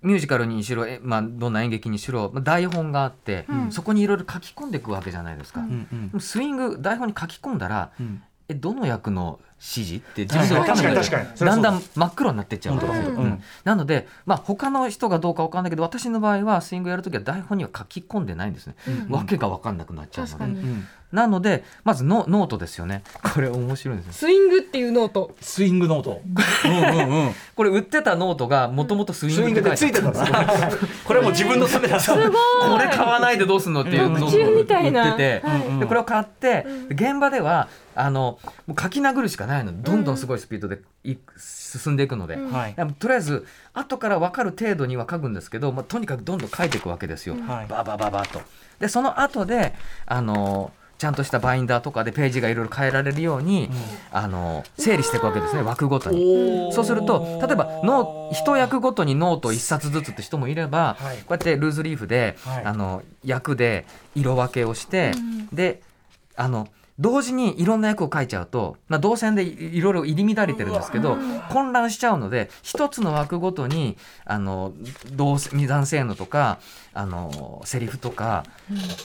[0.00, 3.72] ミュージカルにしろ、えまあ、どんな演劇にしろまあ台本があって、うん。
[3.72, 5.60] そこにいろいろ書き込んでいくわけじゃないですか。
[5.60, 6.20] うんうん。
[6.20, 8.22] スイング台本に書き込んだらうん。
[8.48, 12.86] えどの役の指示って自分で分かんないだんだん真っ黒になってっちゃうわけ。
[12.88, 13.28] ですよ本当だ。
[13.28, 13.42] うん。
[13.62, 20.86] なので、まあ、他の人がどうか分かんないけど私の場合はスイングやるときは台本には書き込んでないんですね、うんわけが分かんなくなっちゃうので、うん。
[21.12, 23.04] なのでまずノノートですよね。
[23.34, 24.12] これ面白いんですよ。
[24.14, 25.34] スイングっていうノート。
[25.40, 26.22] スイングノート。
[26.64, 27.34] うんうんうん。
[27.54, 30.26] これ売ってたノートがもともとスイングって書いてんですよ。
[31.04, 35.10] これはもう自分のためだこれ買わないでどうすんのっていうのを特注みたいな。
[35.12, 35.80] 売ってて、はい。
[35.80, 39.72] でこれを買って、現場ではあのもう書き殴るしかないないの。
[39.72, 42.74] でどんどんすごいスピードでい進んでいくので、はい。
[42.74, 47.66] でもとりあえず後から分かる程度には書くんですけど、まあ、とにかくどんどん書いていくわけですよ、はい。
[47.66, 48.40] バーバーバーバーと。
[48.78, 49.74] でその後で
[50.06, 53.68] あのちゃんとしたバインダーとかでページがいろいろ変えられるように、
[54.12, 55.62] あの整理していくわけですね。
[55.62, 56.72] 枠ごとに。
[56.72, 61.16] そうすると例えばノー一役ごとにノート1冊ずつって人もいれば、はい。
[61.18, 62.64] こうやってルーズリーフで、はい。
[62.64, 63.84] あの役で
[64.14, 65.10] 色分けをして、
[65.52, 65.82] で
[66.36, 66.68] あの
[66.98, 71.16] 同時にいろんな役を書いちゃうと、まあ、動線でいいろいろ入り乱れてるんですけど
[71.50, 74.72] 混乱しちゃうので一つの枠ごとにあの
[75.12, 76.58] 動線二段性能とか
[76.94, 78.44] あのセリフとか、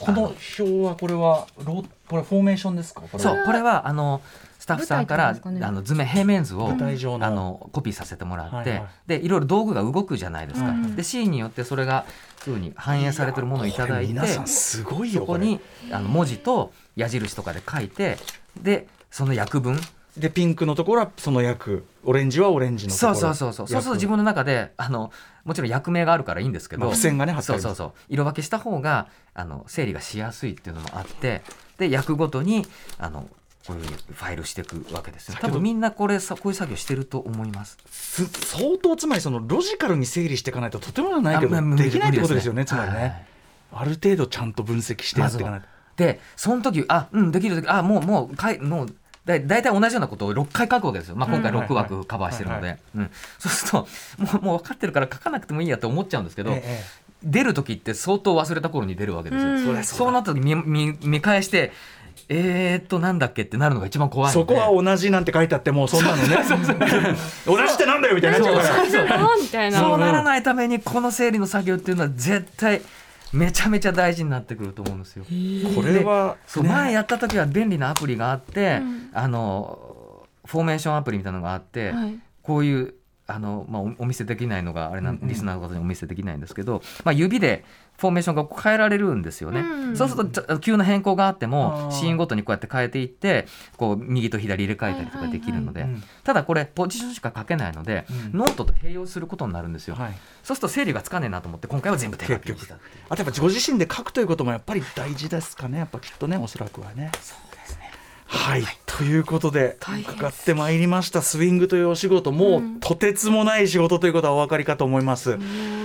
[0.00, 3.00] この表はこれはロこれフォーメーションですか？
[3.00, 3.34] これは。
[3.36, 4.20] そうこれはあの
[4.58, 5.40] スタッフさんから、ね。
[5.62, 7.26] あの図面平面図を舞台上の。
[7.26, 8.88] あのコピーさせてもらって、はいはい。
[9.06, 10.96] でいろいろ道具が動くじゃないですか、うん。
[10.96, 12.04] でシーンによってそれが
[12.44, 15.46] そういうふうに反映されてるものをいただいてこれ皆さんすごいよこれ。
[15.46, 15.60] そこに
[15.90, 18.18] あの文字と矢印とかで書いて
[18.60, 19.78] でその役分
[20.16, 23.14] でピンクのところはその役オレンジはオレンジのところ。
[23.14, 23.68] そうそうそうそう。
[23.68, 25.12] そうすると自分の中であの
[25.44, 27.92] もちろん役名があるからいいんですけど、まあ付箋がね貼ってあるそうそうそう。
[28.08, 31.42] 色分けした方があの整理がしやすいっていうのもあって
[31.78, 32.66] で役ごとに
[32.98, 33.28] あの
[33.66, 35.36] こういうファイルしていくわけですよ。
[35.40, 37.78] 多分みんなこれさこういう作業してると思います。
[37.88, 43.26] す相当つまりそのロジカルに整理していかないととてもじゃないけどできないってことですよねつまりね、はい。
[43.70, 45.66] ある程度ちゃんと分析してやっていかないと、
[45.98, 48.94] でその時あうんできるできるあもうもうかいもう
[49.26, 53.88] だ大体同じようなことを6回書くわけですよ、まあ、今回うん6枠カバーしてるのはいで、うん、そうすると
[54.18, 59.64] もうもう分かってるから書かなくてもいいやって思っちゃうんですけど、ええ出る時って相当忘れた頃に出るわけですよ、うん。
[59.64, 59.84] そうだ。
[59.84, 61.72] そうなった時見見見返して
[62.28, 64.54] えー、っとなんだっけってなるのが一番怖いので。
[64.54, 66.36] そこは同じなんて書いてあってもうそんなのね。
[67.46, 68.68] 同じってなんだよみたいになっちゃうから。
[68.68, 69.42] そうそうそう。
[69.42, 69.80] みたいな。
[69.80, 72.82] そうならないためにこの整理の作業っていうのは絶対
[73.32, 75.24] めちゃめちゃ大事になってくると思うんですよ。
[75.74, 76.70] これはそうね。
[76.70, 79.10] 前やった時は便利なアプリがあって、うん。
[79.12, 82.18] あのフォーメーションアプリみたいなのがあって、はい。
[82.42, 82.94] こういう
[83.28, 87.62] あの、まあ、おお見せできないのがあれな、リスナーの方にお見せできないんですけど、まあ、指で
[87.98, 93.46] フォーメーションが変えられるんですよね、うんそうすると急な変更があってもシーンごとにこうやって変えていって
[93.78, 95.86] こう右と左入れ替えたりとかできるので、
[96.24, 100.12] ただこれポジションしか書けないので、うんノートと併用することになるんですよ、はい。
[100.42, 102.76] そうすると整理がつかねえなと思って今回は全部手書きにした
[103.08, 105.78] あとやっぱご自身で書くということもやっぱり大事ですかね。
[105.78, 107.10] やっぱきっとねおそらくはね。
[108.30, 111.22] はい、ということで伺ってまいりました。
[111.22, 115.38] スイングというお仕事もうとてつもない仕事ということはお分かりかと思います。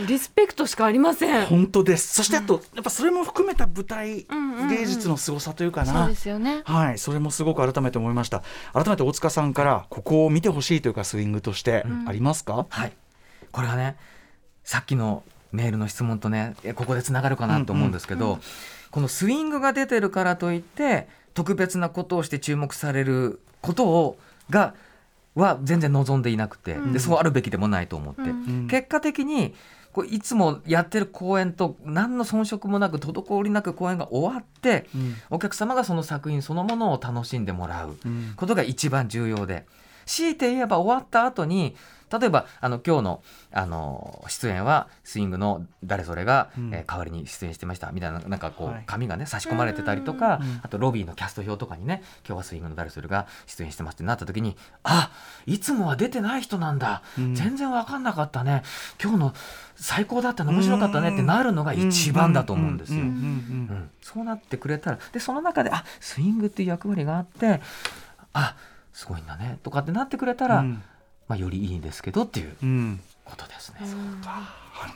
[0.07, 1.45] リスペクトしかありません。
[1.45, 2.15] 本当です。
[2.15, 4.67] そしてあとやっぱそれも含めた舞台うんうんうん。
[4.69, 5.93] 芸術の凄さというかな。
[6.01, 6.63] そうですよね。
[6.65, 8.43] はい、それもすごく改めて思いました。
[8.73, 12.65] 改めて大塚さんからここを見てほしいというかスイングとしてありますか？
[12.69, 12.91] はい、
[13.53, 13.95] これはね
[14.65, 15.23] さっきの
[15.53, 18.39] メールの質問とねえここでつながるかなと思うんですけど、
[18.91, 24.17] このスイングが出てるからといって特別なことをして注目されることを
[24.49, 24.73] が
[25.35, 28.67] は全然望んでいなくて、でそうあるべきでもないと思って、ん。
[28.67, 29.55] 結果的に
[29.91, 35.15] こういつもやってる公演と何の遜色もなく滞りなく公演が終わって、うん。
[35.31, 38.33] お客様がその作品そのものを楽しんでもらううん。
[38.35, 39.65] ことが一番重要で。
[40.05, 41.75] 強いて言えば終わった後に
[42.19, 46.73] 例えばあの今日のあの出演はスイングの誰それが、うん。
[46.73, 48.83] えー代わりに出演してましたみたいななんかこう、はい。
[48.85, 50.59] 紙がね差し込まれてたりとか、うん。
[50.61, 55.11] あとロビーのキャスト表とかにね今日はスイングの誰それが出演してますってなった時にあ
[55.45, 57.35] いつもは出てない人なんだ、うん。
[57.35, 58.63] 全然分かんなかったね。
[59.01, 59.33] 今日の
[59.75, 63.03] 最高だったね面白かったねってなるのが一番だと思うんですよ。
[64.01, 67.61] そうなってくれたらでその中であスイングっていう役割があって
[68.33, 68.55] あ
[68.91, 70.83] すごいんだねとかってなってくれたら、うん
[71.27, 73.79] まあ、よりいいんですけどっていううんうんことですね。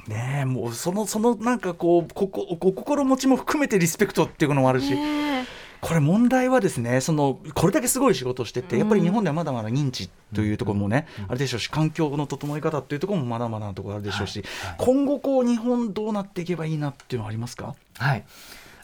[0.07, 5.45] ねえもうそのそのなんかこうここお心持ちも含めてリスペクトっていうのもあるし、ね
[5.79, 14.69] これ問題はですねそのこれだけすごい仕事しててやっぱり日本ではまだまだ認知というところもね、あれでしょうし環境の整え方っていうところもまだまだなところあるでしょうし、はい。
[14.71, 14.75] はい。
[14.79, 17.75] 今後こう日本どうなっていけばいいなっていうのはありますか？
[17.99, 18.25] はい。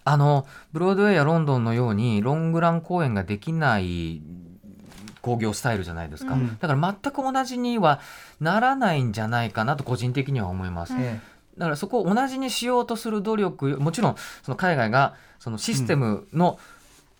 [0.06, 4.22] あのブロードウェイやロンドンのようにロングラン公演ができない
[5.24, 6.58] 興行スタイルじゃないですか、うん。
[6.60, 8.00] だから全く同じには
[8.40, 10.94] ならないんじゃないかなと個人的には思います。
[11.00, 11.20] え
[11.58, 16.58] だからそこを同じにしようとする努力もちろんその海外がそのシステムの、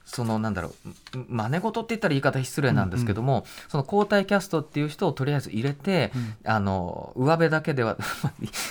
[0.06, 0.74] そのなんだろ
[1.16, 6.12] うま真似事って言ったら言い方失礼なんですけども、その交代キャストっていう人をとりあえず入れて、
[6.46, 7.98] あの上辺だけでは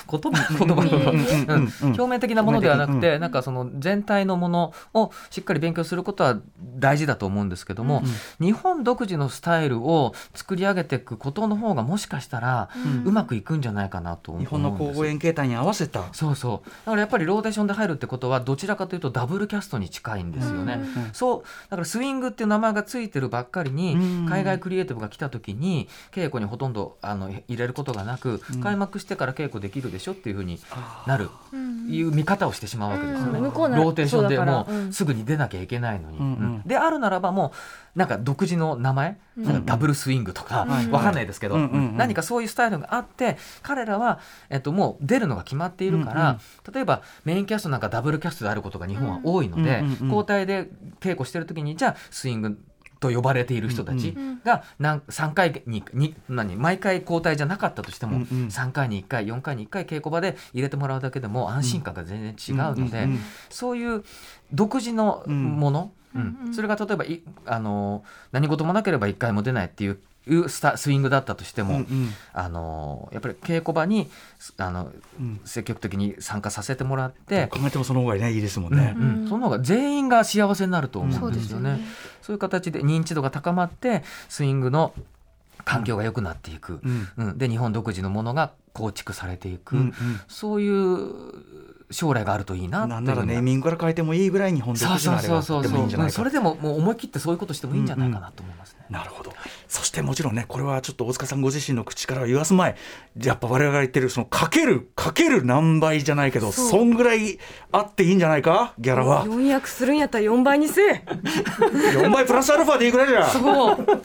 [0.09, 1.87] 言葉言葉うんうんうんうん。
[1.87, 6.39] 表面的なものではなくて、うなんかその全体のものをしっかり勉強することは
[6.75, 8.03] 大事だと思うんですけども、
[8.39, 12.69] 日本独自のスタイルを作り上げていくことの方がもしかしたら
[13.05, 16.13] うまくいくんじゃないかなと思うんです日本の公演形態に合わせた。
[16.13, 16.69] そうそう。
[16.85, 20.79] だからやっぱりローテーションで入るってことはどちらかというとダブルキャストに近いんですよね、
[21.23, 24.25] そうだからスイングっていう名前がついてるばっかりにうん。
[24.27, 30.59] 海外クリエイティブが来た時に稽古にほとんどあの入れることがなく、開幕してから稽古できるでしょっていうふうに
[31.07, 31.29] なる、
[31.87, 33.39] いう見方をしてしまうわけですよね。
[33.39, 34.93] ローテーションでもううん。
[34.93, 37.51] すぐに出なきゃいけないのに、であるならばもう
[37.95, 40.91] なんか独自の名前、なんかダブルスイングとか、うん。
[40.91, 41.97] わかんないですけど、うんうんうん。
[41.97, 44.19] 何かそういうスタイルがあって彼らは、
[44.49, 46.39] えっと、もう出るのが決まっているから、
[46.73, 50.69] 例えばメインキャストなんかダブルキャストであることが日本は多いので、うんうんうん交代で
[50.99, 52.59] 稽古してる時にじゃあスイング
[52.99, 54.15] と呼ばれている人たち
[54.45, 56.55] が何3回にに何？
[56.55, 63.19] 毎回交代じゃなかったとしても、うんうん3回に1回4回に1回稽古場で入れてもらうだけでも安心感が全然違うので、うんうんうん。
[63.49, 64.03] そういう
[64.53, 66.02] 独自のもの、うん
[66.53, 72.09] それが例えばいあの何事もなければ1回も出ないっていういうスタスイングだったとしても、うんうん。
[72.33, 74.09] あのやっぱり稽古場に
[74.39, 75.41] すあの、うん。
[75.43, 78.93] 積極的に参加させてもらって、考えてもその方がねいいですもんね。
[78.97, 79.27] うん。
[79.27, 81.69] その方が全員が幸せになると思うんですよね。
[81.69, 81.93] そうですよね。
[82.21, 84.93] そういう形で認知度が高まってスイングの
[85.65, 87.09] 環境が良くなっていく、うん。
[87.17, 87.37] うん。
[87.37, 89.93] で日本独自のものが構築されていく、うんうん。
[90.29, 96.09] そういう将来があるといいなっていうなんならネーミングから変えてもいいぐらいに本当そうそうそうそう。
[96.09, 98.85] それでももう思い切ってそういうことしてもいいんじゃないかなと思いますね。
[98.89, 99.31] なるほど。
[99.67, 102.75] そしてもちろんねこれはちょっと大塚さんご自身の口からは言わす前
[103.23, 107.39] やっぱ我々が言ってるそのかけるかける何倍じゃないけどそんぐらい
[107.71, 108.73] あっていいんじゃないか？
[108.79, 109.25] ギャラは。
[109.25, 111.03] 四役するんやったら四倍にせえ。
[111.07, 113.27] 4倍プラスアルファでいいぐらいじゃ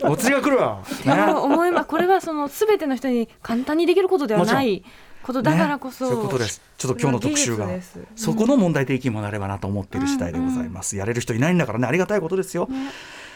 [0.08, 1.88] お釣りが来るわ、ね、思います。
[1.88, 4.84] これはその全ての人に簡単にできることではない
[5.28, 6.62] ことだからこそ、ねそういうことです。
[6.78, 8.24] ちょっと今日の特集が技術です。
[8.24, 12.68] そこの問題提起もなればなと思っている次第でございます、やれる人いないんだからねありがたいことですよ、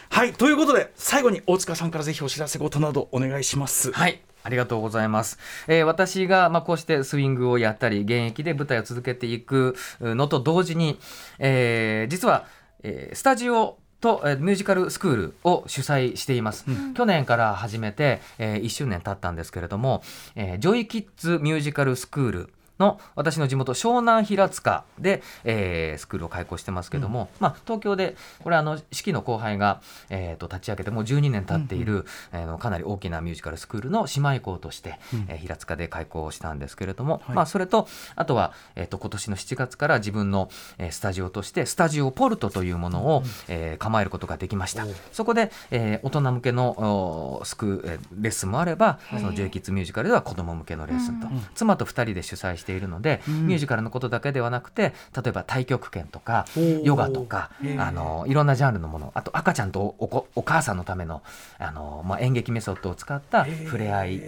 [0.08, 0.32] はい。
[0.32, 3.92] ということで最後に大塚さんからぜひお知らせ事などお願いします。
[3.92, 4.22] はい。
[4.42, 5.38] ありがとうございます。
[5.68, 10.98] えー私が、まあ、こうしてスイングをやったり、現役で舞台を続けていくのと同時に、
[11.38, 12.46] えー実は、
[12.82, 16.66] えースタジオと、えーミュージカルスクールを主催しています。
[16.94, 20.02] 去年から始めて、え1周年経ったんですけれども、
[20.34, 22.52] えージョイキッズミュージカルスクール
[22.82, 29.80] の私の地元湘南平塚で、えースクールを開講してますけども、まあ、東京でこれあの式の後輩が、
[30.10, 37.36] えー、と立ち上げてもう12年経っている、えーのかなり大きなミュージカルスクールの姉妹校として、えー平塚で開校したんですけれども、はい。
[37.36, 44.86] まあ、それとあとは、えー、と今年の7月から自分の、えースタジオとしてスタジオポルトというものを、えー構えることができました。
[45.12, 59.94] そこで、えー大人向けのおスクレッスンもあれば、そのジョイキッズミュージカルでは子供向けのレッスンと、妻と2人で主催しているので、ミュージカルのことだけではなくて例えば太極拳とかーヨガとかあのいろんなジャンルのものあと赤ちゃんと
[60.34, 61.22] お母さんのための
[61.58, 64.20] あの、まあ、演劇メソッドを使った触れ合いを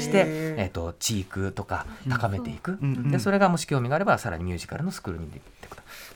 [0.00, 5.53] して、えー、と知育とか高めていく、うんでそれがもし興味があればさらにミュージカルのスクールに行っていくと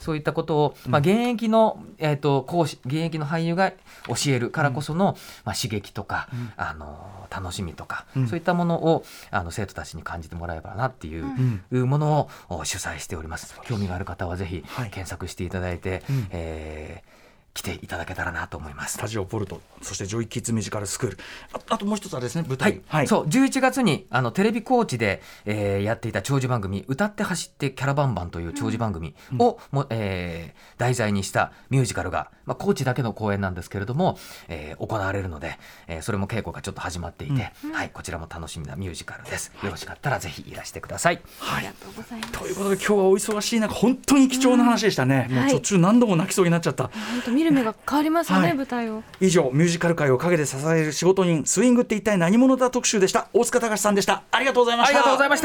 [0.09, 3.73] そういったことを、まあ、現役の、えー、と講師現役の俳優が
[4.07, 8.27] 教えるからこその、まあ、刺激とか、あの楽しみとか、うん。
[8.27, 11.27] そういったものをあの生徒たちに感じてもらえばなっていう、
[11.71, 13.55] いうものをお主催しております。
[13.67, 14.91] 興味がある方はぜひはい。
[14.91, 16.27] 検索していただいて、うん。
[16.31, 17.18] えー
[17.59, 18.93] 来ていただけたらなと思います。
[18.93, 18.99] ス。
[18.99, 21.19] タジオポルトそしてジョイキッズミュージカルスクール。
[21.53, 39.51] ああともう一つはですね舞は台い、そう11月にあのテレビ高知で、えーやっていた長寿番組「歌って走ってキャラバンバン」という長寿番組をも、えー題材にしたミュージカルが、まあ、高知だけの公演なんですけれども、えー行われるので、えーそれも稽古がちょっと始まっていて、はい、こちらも楽しみなミュージカルです。
[39.65, 41.21] よろしかったらぜひいらしてください。
[41.41, 41.59] はい。
[41.59, 42.33] ありがとうございます。
[42.33, 46.93] ということで今日はお忙しい中本当に貴重な話でしたね、もう途中何度も泣きそうになっちゃった、本
[47.25, 48.57] 当見る目が変わりますよね、はい。
[48.57, 49.03] 舞台を。
[49.21, 53.29] 以上ミュージカル界を陰で支える仕事人スイングって一体何者だ特集でした。
[53.33, 54.23] 大塚隆さんでした。
[54.31, 54.99] ありがとうございました。
[54.99, 55.41] ありがとうございまし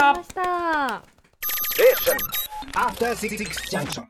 [3.95, 4.07] た